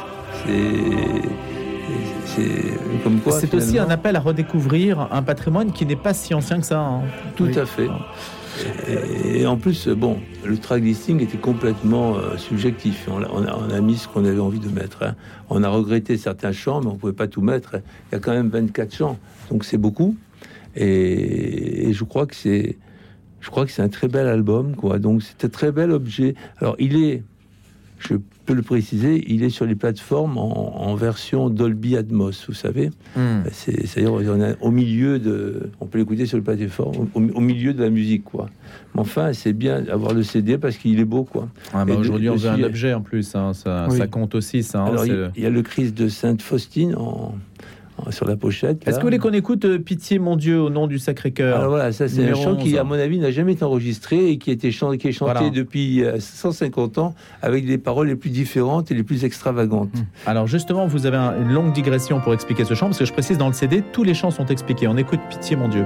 C'est 0.47 1.29
c'est 2.27 3.03
comme 3.03 3.19
quoi. 3.19 3.33
C'est 3.33 3.53
aussi 3.55 3.79
un 3.81 3.91
appel 3.91 4.15
à 4.17 4.21
redécouvrir 4.21 5.09
un 5.11 5.23
patrimoine 5.23 5.73
qui 5.73 5.85
n'est 5.85 5.97
pas 5.97 6.15
si 6.15 6.33
ancien 6.33 6.61
que 6.61 6.65
ça. 6.67 6.79
hein. 6.79 7.01
Tout 7.37 7.47
Oui. 7.47 7.59
à 7.59 7.67
fait. 7.67 7.89
Et, 8.89 9.47
en 9.47 9.57
plus, 9.57 9.89
bon, 9.89 10.19
le 10.45 10.59
track 10.59 10.83
listing 10.83 11.21
était 11.23 11.39
complètement 11.39 12.17
euh, 12.17 12.37
subjectif. 12.37 13.09
On 13.09 13.71
a, 13.73 13.81
mis 13.81 13.97
ce 13.97 14.09
qu'on 14.09 14.25
avait 14.25 14.39
envie 14.39 14.61
de 14.61 14.69
mettre. 14.69 15.03
hein. 15.03 15.15
On 15.51 15.63
a 15.63 15.69
regretté 15.69 16.17
certains 16.17 16.53
chants, 16.53 16.81
mais 16.81 16.89
on 16.89 16.97
pouvait 16.97 17.13
pas 17.13 17.29
tout 17.29 17.43
mettre. 17.43 17.77
Il 18.11 18.15
y 18.15 18.17
a 18.17 18.19
quand 18.19 18.33
même 18.33 18.49
24 18.49 18.95
chants, 18.95 19.19
donc 19.51 19.65
c'est 19.65 19.79
beaucoup. 19.79 20.17
Et, 20.77 21.89
et 21.89 21.93
je 21.93 22.05
crois 22.05 22.27
que 22.27 22.35
c'est, 22.35 22.79
je 23.41 23.51
crois 23.51 23.67
que 23.67 23.73
c'est 23.73 23.83
un 23.83 23.89
très 23.89 24.09
bel 24.09 24.27
album, 24.27 24.77
quoi. 24.77 24.99
Donc 24.99 25.23
c'est 25.23 25.45
un 25.45 25.49
très 25.49 25.73
bel 25.73 25.91
objet. 25.91 26.35
Alors 26.59 26.77
il 26.79 26.97
est, 26.97 27.23
je 28.09 28.15
peux 28.47 28.55
le 28.55 28.63
préciser, 28.63 29.25
il 29.29 29.43
est 29.45 29.51
sur 29.51 29.65
les 29.67 29.75
plateformes 29.75 30.37
en, 30.39 30.83
en 30.83 30.95
version 30.95 31.49
Dolby 31.49 31.97
Atmos, 31.97 32.45
vous 32.49 32.55
savez. 32.55 32.91
Hmm. 33.17 33.43
C'est, 33.53 33.87
c'est-à-dire, 33.87 34.13
on 34.13 34.41
est 34.41 34.57
au 34.61 34.71
milieu 34.71 35.19
de, 35.19 35.71
on 35.81 35.87
peut 35.87 35.99
l'écouter 35.99 36.27
sur 36.27 36.37
le 36.39 36.43
plateforme, 36.43 37.09
au, 37.15 37.21
au 37.21 37.41
milieu 37.41 37.73
de 37.75 37.83
la 37.83 37.91
musique, 37.91 38.25
quoi. 38.25 38.49
Mais 38.95 39.01
enfin, 39.01 39.33
c'est 39.33 39.53
bien 39.53 39.83
d'avoir 39.83 40.13
le 40.15 40.23
CD 40.23 40.59
parce 40.59 40.77
qu'il 40.77 40.99
est 40.99 41.05
beau, 41.05 41.25
quoi. 41.25 41.49
Ah 41.73 41.85
bah 41.85 41.95
Aujourd'hui, 41.95 42.29
on 42.31 42.37
veut 42.37 42.49
un 42.49 42.53
dessus, 42.55 42.65
objet 42.65 42.95
en 42.95 43.01
plus. 43.03 43.35
hein. 43.35 43.53
Ça, 43.55 43.87
Oui. 43.91 43.97
ça 43.99 44.07
compte 44.07 44.35
aussi, 44.35 44.63
ça. 44.63 44.81
hein. 44.83 44.87
Alors, 44.87 45.07
il 45.07 45.13
le- 45.13 45.31
il 45.37 45.43
y 45.43 45.47
a 45.47 45.51
le 45.51 45.63
Christ 45.63 45.97
de 45.97 46.09
Sainte 46.09 46.43
Faustine 46.43 46.95
en- 46.97 47.35
sur 48.11 48.27
la 48.27 48.37
pochette. 48.37 48.83
Est-ce 48.87 48.97
que 48.97 49.01
vous 49.03 49.07
voulez 49.07 49.19
qu'on 49.19 49.33
écoute 49.33 49.65
euh, 49.65 49.79
Pitié, 49.79 50.19
mon 50.19 50.37
Dieu, 50.37 50.61
au 50.61 50.71
nom 50.71 50.87
du 50.87 50.99
Sacré-Cœur 50.99 51.57
Alors 51.59 51.71
voilà, 51.71 51.93
ça 51.93 52.09
c'est 52.09 52.29
un 52.29 52.35
chant 52.35 52.57
qui, 52.57 52.71
11. 52.75 52.79
à 52.79 52.85
mon 52.85 52.95
avis, 52.95 53.19
n'a 53.19 53.31
jamais 53.31 53.53
été 53.53 53.65
enregistré 53.65 54.29
et 54.31 54.39
qui, 54.39 54.51
a 54.51 54.53
été 54.55 54.71
chan- 54.73 54.97
qui 54.97 55.09
est 55.09 55.13
chanté 55.13 55.33
Voilà. 55.33 55.51
depuis 55.51 56.03
euh, 56.03 56.19
150 56.19 56.99
ans 56.99 57.15
avec 57.43 57.65
les 57.67 57.79
paroles 57.79 58.09
les 58.09 58.17
plus 58.17 58.31
différentes 58.31 58.91
et 58.91 58.95
les 58.95 59.03
plus 59.03 59.25
extravagantes. 59.25 59.91
Alors 60.27 60.47
justement, 60.47 60.87
vous 60.87 61.07
avez 61.07 61.17
un- 61.17 61.41
une 61.41 61.53
longue 61.53 61.73
digression 61.73 62.21
pour 62.21 62.35
expliquer 62.35 62.65
ce 62.65 62.75
chant, 62.75 62.87
parce 62.87 62.99
que 62.99 63.05
je 63.05 63.13
précise, 63.13 63.39
dans 63.39 63.49
le 63.49 63.53
CD, 63.55 63.83
tous 63.93 64.03
les 64.05 64.15
chants 64.15 64.31
sont 64.31 64.47
expliqués. 64.47 64.89
On 64.89 64.97
écoute 64.97 65.21
Pitié, 65.31 65.57
mon 65.57 65.69
Dieu. 65.69 65.85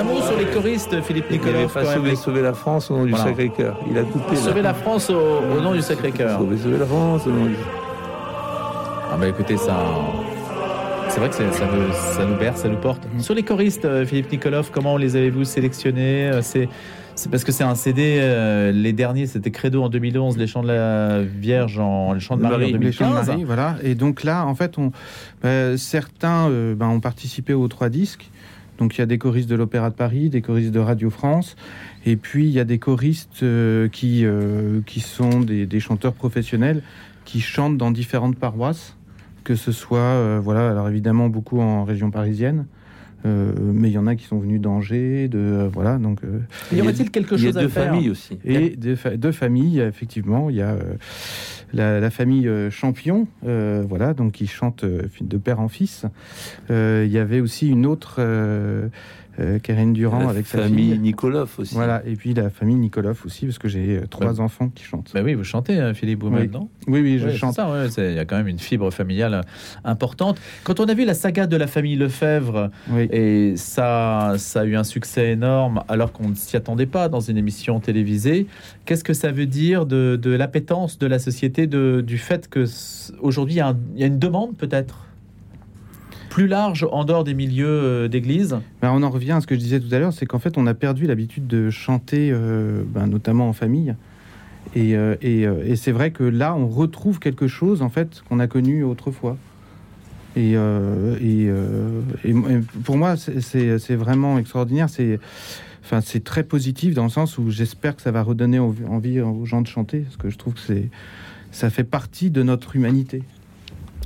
Un 0.00 0.04
mot 0.04 0.22
sur 0.22 0.38
les 0.38 0.46
choristes, 0.46 1.00
Philippe 1.02 1.26
Il 1.30 1.36
Nicolas. 1.36 1.52
n'avait 1.52 1.66
pas 1.66 1.84
sauvé, 1.84 2.16
sauvé 2.16 2.40
la 2.40 2.54
France 2.54 2.90
au 2.90 2.96
nom 2.96 3.04
du 3.04 3.10
Voilà. 3.10 3.26
Sacré-Cœur. 3.26 3.78
Il 3.90 3.98
a 3.98 4.02
coupé. 4.02 4.34
Sauver 4.34 4.62
la 4.62 4.72
France 4.72 5.10
au, 5.10 5.40
au 5.58 5.60
nom 5.60 5.74
du 5.74 5.82
Sacré-Cœur. 5.82 6.38
Sauver, 6.38 6.56
sauver 6.56 6.78
la 6.78 6.86
France 6.86 7.26
au 7.26 7.30
nom 7.30 7.44
du 7.44 7.56
Ah 9.12 9.16
bah 9.20 9.28
écoutez, 9.28 9.56
ça... 9.58 9.76
C'est 11.08 11.18
vrai 11.20 11.28
que 11.28 11.34
ça 11.34 11.42
nous, 11.44 11.92
ça 11.92 12.24
nous 12.24 12.36
berce, 12.36 12.62
ça 12.62 12.68
nous 12.68 12.76
porte. 12.78 13.02
Sur 13.18 13.34
les 13.34 13.42
choristes, 13.42 13.84
euh, 13.84 14.06
Philippe 14.06 14.30
Nikolov, 14.30 14.70
comment 14.72 14.96
les 14.96 15.16
avez-vous 15.16 15.44
sélectionnés 15.44 16.30
Euh, 16.32 16.40
C'est 16.40 16.68
parce 17.30 17.44
que 17.44 17.52
c'est 17.52 17.64
un 17.64 17.74
CD, 17.74 18.16
euh, 18.20 18.72
les 18.72 18.92
derniers 18.94 19.26
c'était 19.26 19.50
Credo 19.50 19.82
en 19.82 19.88
2011, 19.90 20.38
les 20.38 20.46
chants 20.46 20.62
de 20.62 20.68
la 20.68 21.20
Vierge 21.20 21.78
en 21.78 22.14
les 22.14 22.20
chants 22.20 22.36
de 22.36 22.42
Marie, 22.42 22.72
Marie, 22.72 22.74
en 22.76 22.78
Les 22.78 22.92
chants 22.92 23.04
de 23.10 23.14
2015. 23.14 23.26
Marie, 23.28 23.44
voilà. 23.44 23.76
Et 23.82 23.94
donc 23.94 24.22
là, 24.24 24.46
en 24.46 24.54
fait, 24.54 24.78
on, 24.78 24.92
euh, 25.44 25.76
certains 25.76 26.48
euh, 26.48 26.74
ben, 26.74 26.86
ont 26.88 27.00
participé 27.00 27.52
aux 27.52 27.68
trois 27.68 27.88
disques. 27.90 28.30
Donc 28.80 28.96
il 28.96 28.98
y 29.00 29.02
a 29.02 29.06
des 29.06 29.18
choristes 29.18 29.48
de 29.48 29.54
l'Opéra 29.54 29.90
de 29.90 29.94
Paris, 29.94 30.30
des 30.30 30.40
choristes 30.40 30.72
de 30.72 30.80
Radio 30.80 31.10
France, 31.10 31.54
et 32.06 32.16
puis 32.16 32.46
il 32.46 32.50
y 32.50 32.58
a 32.58 32.64
des 32.64 32.78
choristes 32.78 33.42
euh, 33.42 33.88
qui, 33.88 34.24
euh, 34.24 34.80
qui 34.86 35.00
sont 35.00 35.40
des, 35.40 35.80
chanteurs 35.80 36.14
professionnels 36.14 36.82
qui 37.26 37.40
chantent 37.40 37.76
dans 37.76 37.90
différentes 37.90 38.36
paroisses, 38.36 38.96
que 39.44 39.54
ce 39.54 39.70
soit, 39.70 39.98
euh, 39.98 40.40
voilà, 40.42 40.88
évidemment 40.88 41.28
beaucoup 41.28 41.60
en 41.60 41.84
région 41.84 42.10
parisienne, 42.10 42.66
Euh, 43.26 43.52
mais 43.60 43.88
il 43.90 43.92
y 43.92 43.98
en 43.98 44.06
a 44.06 44.14
qui 44.16 44.24
sont 44.24 44.38
venus 44.38 44.60
d'Angers, 44.60 45.28
de 45.28 45.38
euh, 45.38 45.68
voilà. 45.72 45.98
Donc, 45.98 46.20
euh, 46.24 46.40
y 46.74 46.80
aurait-il 46.80 47.10
quelque 47.10 47.34
il 47.34 47.42
y 47.42 47.44
a 47.44 47.48
chose 47.48 47.58
à 47.58 47.62
deux 47.62 47.68
faire 47.68 47.86
familles 47.92 48.10
aussi. 48.10 48.38
et 48.44 48.70
deux, 48.76 48.96
fa- 48.96 49.16
deux 49.16 49.32
familles, 49.32 49.80
effectivement. 49.80 50.48
Il 50.48 50.56
y 50.56 50.62
a 50.62 50.70
euh, 50.70 50.94
la, 51.74 52.00
la 52.00 52.10
famille 52.10 52.48
euh, 52.48 52.70
Champion, 52.70 53.26
euh, 53.46 53.84
voilà, 53.88 54.14
donc 54.14 54.32
qui 54.32 54.46
chante 54.46 54.84
euh, 54.84 55.02
de 55.20 55.36
père 55.36 55.60
en 55.60 55.68
fils. 55.68 56.06
Euh, 56.70 57.04
il 57.06 57.12
y 57.12 57.18
avait 57.18 57.40
aussi 57.40 57.68
une 57.68 57.84
autre, 57.86 58.16
euh, 58.18 58.88
euh, 59.38 59.58
Karine 59.60 59.92
Durand, 59.92 60.18
la 60.24 60.30
avec 60.30 60.46
sa 60.46 60.58
famille. 60.62 60.98
Nikolov 60.98 61.50
aussi. 61.58 61.74
Voilà, 61.74 62.02
et 62.04 62.14
puis 62.16 62.34
la 62.34 62.50
famille 62.50 62.74
Nikolov 62.76 63.22
aussi, 63.24 63.46
parce 63.46 63.58
que 63.58 63.68
j'ai 63.68 63.98
euh, 63.98 64.06
trois 64.10 64.32
Bah, 64.34 64.42
enfants 64.42 64.68
qui 64.74 64.82
chantent. 64.84 65.12
Ben 65.14 65.24
oui, 65.24 65.34
vous 65.34 65.44
chantez, 65.44 65.78
hein, 65.78 65.94
Philippe 65.94 66.22
vous-même, 66.22 66.42
Oui. 66.42 66.50
non 66.52 66.68
Oui, 66.88 67.00
oui, 67.00 67.18
je 67.18 67.26
Ouais, 67.26 67.30
c'est 67.32 67.38
chante. 67.38 67.56
ouais, 67.58 67.86
il 68.10 68.16
y 68.16 68.18
a 68.18 68.24
quand 68.24 68.36
même 68.36 68.48
une 68.48 68.58
fibre 68.58 68.90
familiale 68.90 69.40
importante. 69.84 70.38
Quand 70.64 70.80
on 70.80 70.84
a 70.86 70.94
vu 70.94 71.04
la 71.04 71.14
saga 71.14 71.46
de 71.46 71.56
la 71.56 71.68
famille 71.68 71.96
Lefebvre, 71.96 72.70
Oui. 72.90 73.08
Et 73.10 73.54
ça, 73.56 74.34
ça 74.38 74.60
a 74.60 74.64
eu 74.64 74.76
un 74.76 74.84
succès 74.84 75.32
énorme 75.32 75.82
alors 75.88 76.12
qu'on 76.12 76.28
ne 76.30 76.34
s'y 76.34 76.56
attendait 76.56 76.86
pas 76.86 77.08
dans 77.08 77.20
une 77.20 77.36
émission 77.36 77.80
télévisée, 77.80 78.46
qu'est-ce 78.84 79.04
que 79.04 79.14
ça 79.14 79.32
veut 79.32 79.46
dire 79.46 79.86
de, 79.86 80.18
de 80.20 80.30
l'appétence 80.30 80.98
de 80.98 81.06
la 81.06 81.18
société, 81.18 81.66
de, 81.66 82.02
du 82.06 82.18
fait 82.18 82.48
que 82.48 82.64
aujourd'hui 83.20 83.54
il 83.54 83.58
y 83.58 83.60
a 83.60 83.68
un- 83.68 83.78
il 83.94 84.00
y 84.00 84.04
a 84.04 84.06
une 84.06 84.18
demande 84.18 84.56
peut-être 84.56 85.06
plus 86.28 86.46
large 86.46 86.86
en 86.92 87.04
dehors 87.04 87.24
des 87.24 87.34
milieux 87.34 87.66
euh, 87.66 88.08
d'église? 88.08 88.56
Ben, 88.80 88.92
on 88.92 89.02
en 89.02 89.10
revient 89.10 89.32
à 89.32 89.40
ce 89.40 89.48
que 89.48 89.56
je 89.56 89.60
disais 89.60 89.80
tout 89.80 89.92
à 89.92 89.98
l'heure, 89.98 90.12
c'est 90.12 90.26
qu'en 90.26 90.38
fait, 90.38 90.56
on 90.58 90.66
a 90.68 90.74
perdu 90.74 91.08
l'habitude 91.08 91.48
de 91.48 91.70
chanter, 91.70 92.30
euh, 92.32 92.84
ben, 92.86 93.08
notamment 93.08 93.48
en 93.48 93.52
famille. 93.52 93.96
Et, 94.76 94.94
euh, 94.96 95.16
et, 95.22 95.44
euh, 95.48 95.64
et 95.66 95.74
c'est 95.74 95.90
vrai 95.90 96.12
que 96.12 96.22
là, 96.22 96.54
on 96.54 96.68
retrouve 96.68 97.18
quelque 97.18 97.48
chose 97.48 97.82
en 97.82 97.88
fait 97.88 98.22
qu'on 98.28 98.38
a 98.38 98.46
connu 98.46 98.84
autrefois. 98.84 99.36
Et, 100.36 100.52
euh, 100.56 101.16
et, 101.16 101.46
euh, 101.48 102.00
et 102.24 102.32
pour 102.84 102.96
moi, 102.96 103.16
c'est- 103.16 103.96
vraiment 103.96 104.38
extraordinaire. 104.38 104.88
C'est 104.88 105.18
enfin, 105.84 106.00
très 106.24 106.44
positif 106.44 106.94
dans 106.94 107.04
le 107.04 107.10
sens 107.10 107.36
où 107.38 107.50
j'espère 107.50 107.96
que 107.96 108.02
ça 108.02 108.12
va 108.12 108.22
redonner 108.22 108.58
envie, 108.60 109.20
aux 109.20 109.44
gens 109.44 109.60
de 109.60 109.66
chanter, 109.66 110.00
parce 110.00 110.16
que 110.16 110.30
je 110.30 110.38
trouve 110.38 110.54
que 110.54 110.60
ça 111.50 111.68
fait 111.70 111.84
partie 111.84 112.30
de 112.30 112.42
notre 112.42 112.76
humanité. 112.76 113.22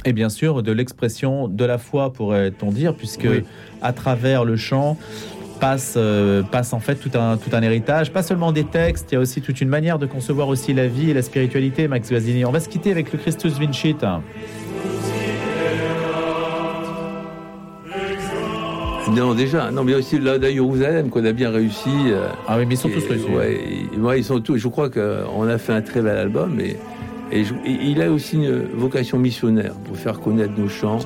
et 0.06 0.12
bien 0.12 0.28
sûr 0.28 0.62
de 0.62 0.70
l'expression 0.70 1.48
de 1.48 1.64
la 1.64 1.78
foi, 1.78 2.12
pourrait-on 2.12 2.70
dire, 2.70 2.94
puisque 2.94 3.26
Oui. 3.30 3.42
à 3.80 3.94
travers 3.94 4.44
le 4.44 4.54
chant 4.56 4.98
passe, 5.60 5.94
euh, 5.96 6.42
passe 6.42 6.74
en 6.74 6.80
fait 6.80 6.96
tout 6.96 7.16
un, 7.16 7.38
tout 7.38 7.48
un 7.54 7.62
héritage, 7.62 8.12
pas 8.12 8.22
seulement 8.22 8.52
des 8.52 8.64
textes, 8.64 9.12
il 9.12 9.14
y 9.14 9.16
a 9.16 9.20
aussi 9.20 9.40
toute 9.40 9.62
une 9.62 9.68
manière 9.70 9.98
de 9.98 10.04
concevoir 10.04 10.48
aussi 10.48 10.74
la 10.74 10.88
vie 10.88 11.08
et 11.10 11.14
la 11.14 11.22
spiritualité, 11.22 11.88
Max 11.88 12.10
Guazzini. 12.10 12.44
On 12.44 12.50
va 12.50 12.60
se 12.60 12.68
quitter 12.68 12.90
avec 12.90 13.12
le 13.12 13.18
Christus 13.18 13.54
Vincit. 13.58 13.96
Non, 19.10 19.34
déjà, 19.34 19.70
non, 19.70 19.84
mais 19.84 19.94
aussi 19.94 20.18
là, 20.18 20.40
Jérusalem, 20.40 21.10
qu'on 21.10 21.24
a 21.24 21.32
bien 21.32 21.50
réussi. 21.50 21.90
euh, 22.06 22.28
Ah 22.48 22.56
oui, 22.58 22.64
mais 22.66 22.74
ils 22.74 22.78
sont 22.78 22.88
Et, 22.88 22.92
tous. 22.92 23.28
Ouais, 23.36 23.60
et- 23.94 23.98
ouais, 23.98 24.18
ils 24.20 24.24
sont 24.24 24.40
tous. 24.40 24.56
Je 24.56 24.68
crois 24.68 24.88
qu'on 24.88 25.46
a 25.46 25.58
fait 25.58 25.72
un 25.74 25.82
très 25.82 26.00
bel 26.00 26.16
album 26.16 26.58
et, 26.58 26.76
et, 27.30 27.44
je- 27.44 27.54
et 27.66 27.78
il 27.82 28.00
a 28.02 28.10
aussi 28.10 28.36
une 28.36 28.62
vocation 28.74 29.18
missionnaire 29.18 29.74
pour 29.84 29.96
faire 29.96 30.20
connaître 30.20 30.52
nos 30.58 30.68
chants 30.68 31.00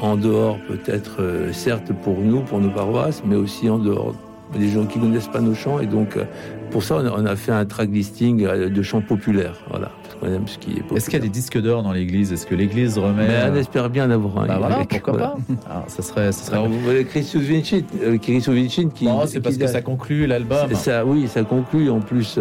en 0.00 0.16
dehors, 0.16 0.56
peut-être, 0.66 1.16
euh, 1.20 1.52
certes 1.52 1.92
pour 2.02 2.18
nous, 2.18 2.40
pour 2.40 2.58
nos 2.58 2.70
paroisses, 2.70 3.22
mais 3.26 3.36
aussi 3.36 3.68
en 3.68 3.78
dehors 3.78 4.14
des 4.58 4.68
gens 4.68 4.84
qui 4.86 4.98
ne 4.98 5.04
connaissent 5.04 5.28
pas 5.28 5.40
nos 5.40 5.54
chants. 5.54 5.80
Et 5.80 5.86
donc, 5.86 6.16
euh, 6.16 6.24
pour 6.70 6.82
ça, 6.82 6.96
on 6.96 7.26
a, 7.26 7.36
fait 7.36 7.52
un 7.52 7.64
track 7.64 7.90
listing 7.90 8.44
euh, 8.44 8.68
de 8.68 8.82
chants 8.82 9.00
populaires. 9.00 9.56
Voilà, 9.68 9.90
parce 10.02 10.14
qu'on 10.16 10.26
aime 10.26 10.46
ce 10.48 10.58
qui 10.58 10.72
est 10.72 10.74
populaire. 10.74 10.96
Est-ce 10.96 11.04
qu'il 11.06 11.18
y 11.18 11.22
a 11.22 11.24
des 11.24 11.28
disques 11.28 11.60
d'or 11.60 11.82
dans 11.82 11.92
l'église? 11.92 12.32
Est-ce 12.32 12.46
que 12.46 12.54
l'église 12.54 12.98
remet. 12.98 13.28
Mais 13.28 13.38
on 13.50 13.54
euh, 13.54 13.60
espère 13.60 13.90
bien 13.90 14.08
en 14.08 14.10
avoir 14.10 14.38
un. 14.44 14.46
bah 14.46 14.56
voilà, 14.58 14.84
pourquoi 14.88 15.12
voilà. 15.12 15.28
pas 15.64 15.70
Alors, 15.70 15.84
ça 15.88 16.02
serait. 16.02 16.32
Ça 16.32 16.44
serait... 16.44 16.56
Alors, 16.56 16.68
vous 16.68 16.80
voyez 16.80 17.04
Christus 17.04 17.42
Vincit, 17.42 17.84
euh, 18.02 18.18
Christus 18.18 18.54
Vincit 18.54 18.92
qui. 18.92 19.06
non, 19.06 19.26
c'est 19.26 19.40
parce 19.40 19.54
qui 19.54 19.60
que 19.60 19.66
date- 19.66 19.74
ça 19.74 19.82
conclut 19.82 20.26
l'album. 20.26 20.66
c'est 20.68 20.74
Ça, 20.76 21.04
oui, 21.04 21.28
ça 21.28 21.42
conclut. 21.42 21.90
En 21.90 22.00
plus, 22.00 22.38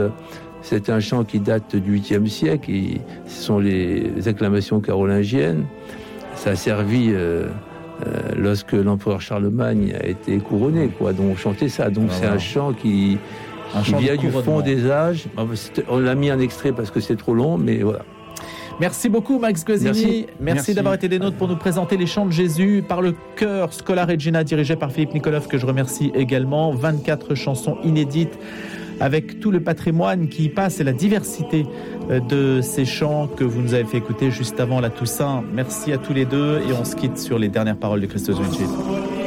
c'est 0.61 0.89
un 0.89 0.99
chant 0.99 1.23
qui 1.23 1.39
date 1.39 1.75
du 1.75 1.99
8e 1.99 2.27
siècle. 2.27 2.71
Et 2.71 3.01
ce 3.27 3.43
sont 3.43 3.59
les, 3.59 4.11
les 4.15 4.27
acclamations 4.27 4.79
carolingiennes. 4.79 5.65
Ça 6.35 6.51
a 6.51 6.55
servi 6.55 7.09
euh, 7.11 7.47
euh, 8.05 8.19
lorsque 8.37 8.73
l'empereur 8.73 9.21
Charlemagne 9.21 9.93
a 10.01 10.05
été 10.07 10.37
couronné. 10.37 10.87
Quoi. 10.89 11.13
Donc, 11.13 11.25
on 11.31 11.35
chantait 11.35 11.69
ça. 11.69 11.89
Donc, 11.89 12.05
Ah, 12.09 12.13
c'est 12.13 12.19
voilà. 12.21 12.35
un 12.35 12.39
chant 12.39 12.73
qui, 12.73 13.17
Un 13.75 13.81
qui 13.81 13.91
chant 13.91 13.97
de 13.97 14.01
vient 14.03 14.15
du 14.15 14.29
fond 14.31 14.61
des 14.61 14.89
âges. 14.89 15.25
Ah, 15.37 15.43
On 15.89 15.99
l'a 15.99 16.15
mis 16.15 16.29
un 16.29 16.39
extrait 16.39 16.71
parce 16.71 16.91
que 16.91 16.99
c'est 16.99 17.17
trop 17.17 17.33
long, 17.33 17.57
mais 17.57 17.77
voilà. 17.79 17.99
Merci 18.79 19.09
beaucoup, 19.09 19.39
Max 19.39 19.65
Guazzini. 19.65 19.89
Merci, 19.89 20.05
Merci. 20.05 20.27
Merci. 20.39 20.73
d'avoir 20.73 20.93
été 20.93 21.09
des 21.09 21.19
nôtres 21.19 21.35
pour 21.35 21.49
nous 21.49 21.57
présenter 21.57 21.97
les 21.97 22.05
chants 22.05 22.25
de 22.25 22.31
Jésus 22.31 22.81
par 22.87 23.01
le 23.01 23.13
chœur 23.35 23.73
Scola 23.73 24.05
Regina 24.05 24.45
dirigé 24.45 24.77
par 24.77 24.91
Philippe 24.93 25.13
Nikolov, 25.13 25.47
que 25.47 25.57
je 25.57 25.65
remercie 25.65 26.13
également. 26.15 26.71
24 26.71 27.35
chansons 27.35 27.77
inédites 27.83 28.39
avec 29.01 29.41
tout 29.41 29.51
le 29.51 29.59
patrimoine 29.61 30.29
qui 30.29 30.45
y 30.45 30.49
passe 30.49 30.79
et 30.79 30.85
la 30.85 30.93
diversité 30.93 31.65
de 32.09 32.61
ces 32.61 32.85
chants 32.85 33.27
que 33.27 33.43
vous 33.43 33.61
nous 33.61 33.73
avez 33.73 33.85
fait 33.85 33.97
écouter 33.97 34.31
juste 34.31 34.59
avant 34.59 34.79
la 34.79 34.89
Toussaint. 34.89 35.43
Merci 35.53 35.93
à 35.93 35.97
tous 35.97 36.13
les 36.13 36.25
deux 36.25 36.59
et 36.67 36.73
on 36.73 36.83
se 36.83 36.95
quitte 36.95 37.19
sur 37.19 37.37
les 37.37 37.49
dernières 37.49 37.77
paroles 37.77 38.01
de 38.01 38.07
Christos 38.07 38.35
Vincit. 38.35 39.18